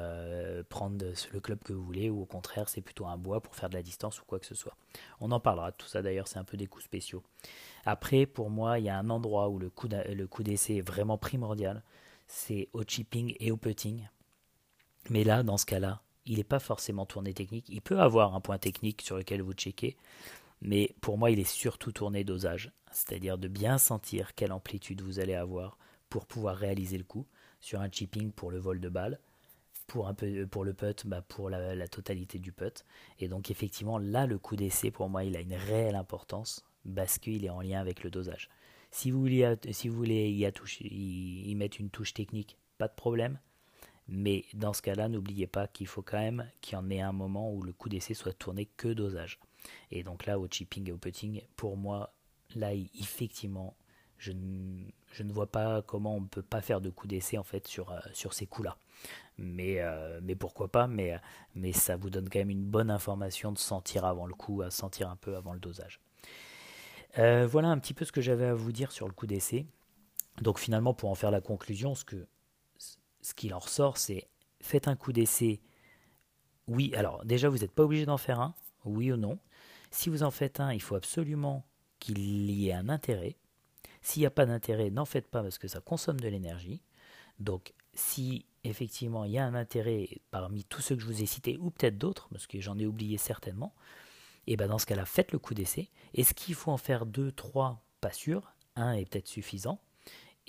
prendre 0.69 1.05
le 1.33 1.41
club 1.41 1.63
que 1.63 1.73
vous 1.73 1.85
voulez 1.85 2.11
ou 2.11 2.23
au 2.23 2.27
contraire 2.27 2.69
c'est 2.69 2.81
plutôt 2.81 3.07
un 3.07 3.17
bois 3.17 3.41
pour 3.41 3.55
faire 3.55 3.69
de 3.69 3.75
la 3.75 3.83
distance 3.83 4.21
ou 4.21 4.25
quoi 4.25 4.39
que 4.39 4.47
ce 4.47 4.55
soit? 4.55 4.77
On 5.21 5.31
en 5.31 5.41
parlera 5.41 5.73
tout 5.73 5.87
ça 5.87 6.03
d'ailleurs 6.03 6.29
c'est 6.29 6.39
un 6.39 6.45
peu 6.45 6.57
des 6.57 6.67
coups 6.67 6.85
spéciaux. 6.85 7.23
Après 7.85 8.27
pour 8.27 8.51
moi 8.51 8.79
il 8.79 8.85
y 8.85 8.89
a 8.89 8.99
un 8.99 9.11
endroit 9.11 9.49
où 9.49 9.59
le 9.59 9.71
coup 9.71 10.43
d'essai 10.43 10.77
est 10.77 10.87
vraiment 10.87 11.19
primordial. 11.19 11.83
C'est 12.27 12.69
au 12.73 12.83
chipping 12.83 13.35
et 13.39 13.51
au 13.53 13.57
putting. 13.57 14.09
Mais 15.11 15.25
là 15.25 15.43
dans 15.43 15.57
ce 15.57 15.67
cas 15.67 15.79
là 15.79 16.04
il 16.27 16.39
n'est 16.39 16.45
pas 16.45 16.59
forcément 16.59 17.07
tourné 17.07 17.35
technique. 17.35 17.69
Il 17.69 17.83
peut 17.83 18.01
avoir 18.01 18.35
un 18.35 18.41
point 18.41 18.59
technique 18.59 19.03
sur 19.03 19.17
lequel 19.17 19.43
vous 19.43 19.53
checkez, 19.53 19.97
mais 20.63 20.95
pour 21.01 21.19
moi, 21.19 21.31
il 21.31 21.39
est 21.39 21.45
surtout 21.45 21.93
tourné 21.93 22.25
dosage, 22.25 22.73
c'est-à-dire 22.91 23.39
de 23.39 23.49
bien 23.49 23.79
sentir 23.79 24.35
quelle 24.35 24.53
amplitude 24.53 25.03
vous 25.03 25.21
allez 25.21 25.35
avoir 25.35 25.79
pour 26.09 26.27
pouvoir 26.27 26.57
réaliser 26.57 26.99
le 26.99 27.05
coup 27.05 27.27
sur 27.61 27.81
un 27.81 27.91
chipping 27.91 28.31
pour 28.31 28.51
le 28.51 28.59
vol 28.59 28.81
de 28.81 28.89
balle, 28.89 29.19
pour, 29.87 30.09
un 30.09 30.15
peu, 30.15 30.47
pour 30.47 30.65
le 30.65 30.73
putt, 30.73 31.07
bah 31.07 31.23
pour 31.23 31.51
la, 31.51 31.89
totalité 31.89 32.39
du 32.39 32.53
putt. 32.53 32.85
Et 33.19 33.29
donc 33.29 33.51
effectivement, 33.51 33.99
là, 33.99 34.27
le 34.27 34.39
coup 34.39 34.57
d'essai, 34.57 34.91
pour 34.91 35.09
moi, 35.09 35.25
il 35.25 35.37
a 35.37 35.41
une 35.41 35.55
réelle 35.55 35.97
importance 35.97 36.65
parce 36.95 37.19
qu'il 37.19 37.45
est 37.45 37.51
en 37.51 37.61
lien 37.61 37.81
avec 37.81 38.03
le 38.03 38.11
dosage. 38.11 38.49
Si 38.91 39.11
vous 39.11 39.21
voulez, 39.21 39.57
si 39.73 39.89
y, 39.89 40.45
y, 40.81 41.51
y 41.51 41.55
mettre 41.57 41.81
une 41.81 41.91
touche 41.91 42.15
technique, 42.15 42.57
pas 42.79 42.89
de 42.89 42.95
problème. 42.95 43.39
Mais 44.09 44.45
dans 44.55 44.73
ce 44.73 44.83
cas-là, 44.83 45.09
n'oubliez 45.09 45.47
pas 45.47 45.67
qu'il 45.67 45.87
faut 45.87 46.03
quand 46.03 46.19
même 46.19 46.51
qu'il 46.61 46.75
y 46.75 46.77
en 46.77 46.91
ait 46.91 47.01
un 47.01 47.13
moment 47.13 47.51
où 47.51 47.63
le 47.63 47.73
coup 47.73 47.89
d'essai 47.89 48.15
soit 48.15 48.35
tourné 48.35 48.67
que 48.77 48.89
dosage. 48.89 49.39
Et 49.91 50.03
donc 50.03 50.27
là, 50.27 50.39
au 50.39 50.47
chipping 50.47 50.89
et 50.89 50.93
au 50.93 50.99
putting, 50.99 51.43
pour 51.57 51.77
moi, 51.77 52.13
là, 52.55 52.75
effectivement, 52.75 53.75
je, 54.19 54.33
ne 54.33 55.33
vois 55.33 55.51
pas 55.51 55.83
comment 55.83 56.17
on 56.17 56.21
ne 56.21 56.27
peut 56.27 56.43
pas 56.43 56.61
faire 56.61 56.81
de 56.81 56.91
coup 56.91 57.07
d'essai 57.07 57.39
en 57.39 57.45
fait 57.45 57.67
sur, 57.67 57.91
euh, 57.91 57.99
ces 58.31 58.47
coups-là. 58.47 58.77
Mais, 59.39 59.81
euh, 59.81 60.21
mais 60.23 60.35
pourquoi 60.35 60.69
pas, 60.69 60.87
mais, 60.87 61.19
mais 61.55 61.73
ça 61.73 61.97
vous 61.97 62.11
donne 62.11 62.29
quand 62.29 62.39
même 62.39 62.51
une 62.51 62.65
bonne 62.65 62.91
information 62.91 63.53
de 63.53 63.59
sentir 63.59 64.05
avant 64.05 64.27
le 64.27 64.35
coup, 64.35 64.63
à 64.63 64.71
sentir 64.71 65.11
un 65.11 65.17
peu 65.17 65.37
avant 65.37 65.53
le 65.53 65.61
dosage. 65.61 66.01
Euh, 67.19 67.47
voilà 67.47 67.69
un 67.69 67.79
petit 67.79 67.95
peu 67.95 68.05
ce 68.05 68.13
que 68.13 68.21
j'avais 68.21 68.47
à 68.47 68.55
vous 68.55 68.73
dire 68.73 68.93
sur 68.93 69.07
le 69.07 69.15
coup 69.15 69.27
d'essai. 69.27 69.67
Donc 70.43 70.59
finalement, 70.59 70.95
pour 70.95 71.11
en 71.11 71.15
faire 71.15 71.31
la 71.31 71.41
conclusion, 71.41 71.95
ce 71.95 72.05
que 72.05 72.27
ce 73.25 73.33
qu'il 73.33 73.55
en 73.55 73.59
ressort, 73.59 73.97
c'est 73.97 74.29
faites 74.61 74.87
un 74.87 74.97
coup 74.97 75.13
d'essai. 75.13 75.63
Oui, 76.69 76.95
alors 76.95 77.25
déjà, 77.25 77.49
vous 77.49 77.59
n'êtes 77.59 77.73
pas 77.73 77.85
obligé 77.85 78.05
d'en 78.05 78.19
faire 78.19 78.39
un, 78.39 78.55
oui 78.85 79.11
ou 79.11 79.17
non. 79.17 79.39
Si 79.91 80.11
vous 80.11 80.23
en 80.23 80.31
faites 80.31 80.61
un, 80.61 80.73
il 80.73 80.83
faut 80.83 80.95
absolument 80.95 81.65
qu'il 82.01 82.51
y 82.51 82.69
ait 82.69 82.75
un 82.75 82.91
intérêt. 82.91 83.37
S'il 84.03 84.21
n'y 84.21 84.27
a 84.27 84.31
pas 84.31 84.45
d'intérêt, 84.45 84.91
n'en 84.91 85.07
faites 85.07 85.27
pas 85.27 85.43
parce 85.43 85.57
que 85.57 85.69
ça 85.69 85.81
consomme 85.81 86.21
de 86.21 86.29
l'énergie. 86.29 86.83
Donc 87.39 87.73
si 87.95 88.45
effectivement 88.63 89.25
il 89.25 89.33
y 89.33 89.39
a 89.39 89.45
un 89.47 89.55
intérêt 89.55 90.09
parmi 90.31 90.65
tous 90.65 90.83
ceux 90.83 90.95
que 90.95 91.01
je 91.01 91.07
vous 91.07 91.23
ai 91.23 91.27
cités, 91.27 91.57
ou 91.59 91.71
peut-être 91.71 91.97
d'autres, 91.97 92.29
parce 92.31 92.47
que 92.47 92.61
j'en 92.61 92.79
ai 92.79 92.87
oublié 92.87 93.17
certainement, 93.17 93.75
et 94.47 94.57
ben 94.57 94.69
dans 94.69 94.79
ce 94.79 94.85
cas-là, 94.85 95.07
faites 95.07 95.33
le 95.33 95.39
coup 95.39 95.55
d'essai. 95.55 95.89
Est-ce 96.13 96.35
qu'il 96.35 96.55
faut 96.55 96.71
en 96.71 96.77
faire 96.77 97.07
deux, 97.07 97.33
trois 97.33 97.83
Pas 98.03 98.13
sûr. 98.13 98.53
Un 98.77 98.93
est 98.93 99.09
peut-être 99.09 99.29
suffisant. 99.29 99.81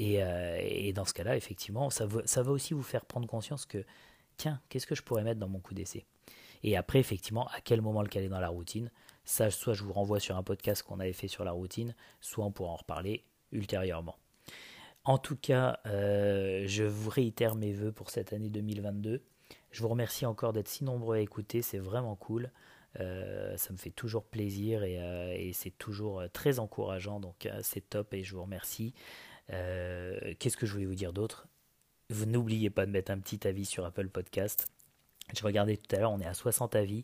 Euh, 0.02 0.58
et, 0.62 0.94
dans 0.94 1.06
ce 1.06 1.14
cas-là, 1.14 1.38
effectivement, 1.38 1.90
ça 1.90 2.06
va, 2.06 2.52
aussi 2.52 2.74
vous 2.74 2.84
faire 2.84 3.06
prendre 3.06 3.28
conscience 3.28 3.66
que, 3.66 3.84
tiens, 4.38 4.62
qu'est-ce 4.70 4.88
que 4.88 4.96
je 4.96 5.04
pourrais 5.04 5.24
mettre 5.24 5.40
dans 5.40 5.48
mon 5.48 5.60
coup 5.60 5.74
d'essai? 5.74 6.06
Et 6.64 6.76
après, 6.76 7.00
effectivement, 7.00 7.48
à 7.48 7.62
quel 7.62 7.82
moment 7.82 8.02
le 8.02 8.08
caler 8.08 8.30
dans 8.30 8.40
la 8.40 8.50
routine? 8.50 8.92
Ça, 9.24 9.50
soit 9.50 9.74
je 9.74 9.84
vous 9.84 9.94
renvoie 9.94 10.20
sur 10.20 10.38
un 10.38 10.44
podcast 10.44 10.84
qu'on 10.84 11.00
avait 11.00 11.14
fait 11.14 11.28
sur 11.28 11.44
la 11.44 11.52
routine, 11.52 11.96
soit 12.22 12.46
on 12.46 12.52
pourra 12.52 12.72
en 12.72 12.76
reparler 12.76 13.24
ultérieurement. 13.52 14.18
En 15.04 15.18
tout 15.18 15.36
cas, 15.36 15.80
euh, 15.86 16.64
je 16.68 16.84
vous 16.84 17.10
réitère 17.10 17.56
mes 17.56 17.72
voeux 17.72 17.92
pour 17.92 18.10
cette 18.10 18.34
année 18.34 18.50
2022. 18.50 19.22
Je 19.72 19.82
vous 19.82 19.88
remercie 19.88 20.26
encore 20.26 20.54
d'être 20.54 20.68
si 20.68 20.84
nombreux 20.84 21.18
à 21.18 21.20
écouter, 21.20 21.62
c'est 21.62 21.78
vraiment 21.78 22.16
cool. 22.16 22.52
Euh, 23.00 23.56
ça 23.58 23.74
me 23.74 23.78
fait 23.78 23.92
toujours 23.92 24.24
plaisir 24.24 24.84
et 24.84 25.52
c'est 25.54 25.78
toujours 25.78 26.24
très 26.34 26.60
encourageant, 26.60 27.20
donc 27.20 27.48
c'est 27.62 27.90
top 27.90 28.14
et 28.14 28.24
je 28.24 28.36
vous 28.36 28.44
remercie. 28.44 28.94
Euh, 29.52 30.34
qu'est-ce 30.40 30.58
que 30.58 30.66
je 30.66 30.74
voulais 30.74 30.86
vous 30.86 30.96
dire 30.96 31.14
d'autre? 31.14 31.48
Vous 32.10 32.26
n'oubliez 32.26 32.70
pas 32.70 32.86
de 32.86 32.92
mettre 32.92 33.12
un 33.12 33.20
petit 33.20 33.48
avis 33.48 33.66
sur 33.66 33.86
Apple 33.86 34.10
Podcast. 34.10 34.68
Je 35.36 35.44
regardais 35.44 35.78
tout 35.78 35.96
à 35.96 36.00
l'heure, 36.00 36.12
on 36.12 36.20
est 36.20 36.26
à 36.26 36.34
60 36.34 36.76
avis. 36.76 37.04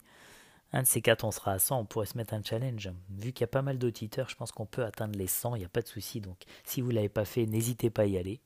Un 0.73 0.83
de 0.83 0.87
ces 0.87 1.01
quatre, 1.01 1.25
on 1.25 1.31
sera 1.31 1.53
à 1.53 1.59
100, 1.59 1.79
on 1.79 1.85
pourrait 1.85 2.05
se 2.05 2.17
mettre 2.17 2.33
un 2.33 2.43
challenge. 2.43 2.91
Vu 3.09 3.33
qu'il 3.33 3.41
y 3.41 3.43
a 3.43 3.47
pas 3.47 3.61
mal 3.61 3.77
d'auditeurs, 3.77 4.29
je 4.29 4.35
pense 4.35 4.51
qu'on 4.51 4.65
peut 4.65 4.85
atteindre 4.85 5.17
les 5.17 5.27
100, 5.27 5.55
il 5.55 5.59
n'y 5.59 5.65
a 5.65 5.69
pas 5.69 5.81
de 5.81 5.87
souci. 5.87 6.21
Donc 6.21 6.37
si 6.63 6.81
vous 6.81 6.89
ne 6.89 6.95
l'avez 6.95 7.09
pas 7.09 7.25
fait, 7.25 7.45
n'hésitez 7.45 7.89
pas 7.89 8.03
à 8.03 8.05
y 8.05 8.17
aller. 8.17 8.41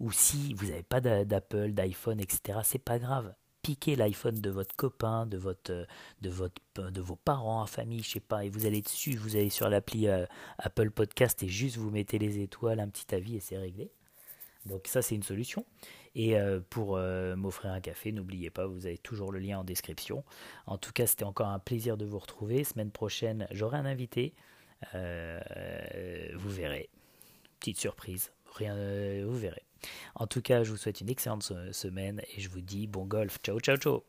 Ou 0.00 0.10
si 0.10 0.54
vous 0.54 0.66
n'avez 0.66 0.82
pas 0.82 1.00
d'Apple, 1.00 1.72
d'iPhone, 1.72 2.20
etc., 2.20 2.60
c'est 2.64 2.78
pas 2.78 2.98
grave. 2.98 3.34
Piquez 3.64 3.96
l'iPhone 3.96 4.42
de 4.42 4.50
votre 4.50 4.76
copain, 4.76 5.24
de 5.24 5.38
votre, 5.38 5.86
de 6.20 6.28
votre, 6.28 6.60
de 6.76 7.00
vos 7.00 7.16
parents, 7.16 7.62
en 7.62 7.66
famille, 7.66 8.02
je 8.02 8.10
sais 8.10 8.20
pas, 8.20 8.44
et 8.44 8.50
vous 8.50 8.66
allez 8.66 8.82
dessus, 8.82 9.16
vous 9.16 9.36
allez 9.36 9.48
sur 9.48 9.70
l'appli 9.70 10.06
euh, 10.06 10.26
Apple 10.58 10.90
Podcast 10.90 11.42
et 11.42 11.48
juste 11.48 11.78
vous 11.78 11.90
mettez 11.90 12.18
les 12.18 12.40
étoiles, 12.40 12.78
un 12.78 12.90
petit 12.90 13.14
avis 13.14 13.36
et 13.36 13.40
c'est 13.40 13.56
réglé. 13.56 13.90
Donc 14.66 14.86
ça 14.86 15.00
c'est 15.00 15.14
une 15.14 15.22
solution. 15.22 15.64
Et 16.14 16.36
euh, 16.36 16.60
pour 16.68 16.98
euh, 16.98 17.36
m'offrir 17.36 17.72
un 17.72 17.80
café, 17.80 18.12
n'oubliez 18.12 18.50
pas, 18.50 18.66
vous 18.66 18.84
avez 18.84 18.98
toujours 18.98 19.32
le 19.32 19.38
lien 19.38 19.60
en 19.60 19.64
description. 19.64 20.24
En 20.66 20.76
tout 20.76 20.92
cas, 20.92 21.06
c'était 21.06 21.24
encore 21.24 21.48
un 21.48 21.58
plaisir 21.58 21.96
de 21.96 22.04
vous 22.04 22.18
retrouver. 22.18 22.64
Semaine 22.64 22.90
prochaine, 22.90 23.48
j'aurai 23.50 23.78
un 23.78 23.86
invité. 23.86 24.34
vous 24.92 26.50
verrez. 26.50 26.90
Petite 27.60 27.80
surprise. 27.80 28.33
Rien, 28.54 28.74
vous 29.24 29.36
verrez. 29.36 29.62
En 30.14 30.26
tout 30.26 30.40
cas, 30.40 30.64
je 30.64 30.70
vous 30.70 30.76
souhaite 30.76 31.00
une 31.00 31.10
excellente 31.10 31.52
semaine 31.72 32.22
et 32.34 32.40
je 32.40 32.48
vous 32.48 32.60
dis 32.60 32.86
bon 32.86 33.04
golf. 33.04 33.38
Ciao, 33.42 33.60
ciao, 33.60 33.76
ciao. 33.76 34.04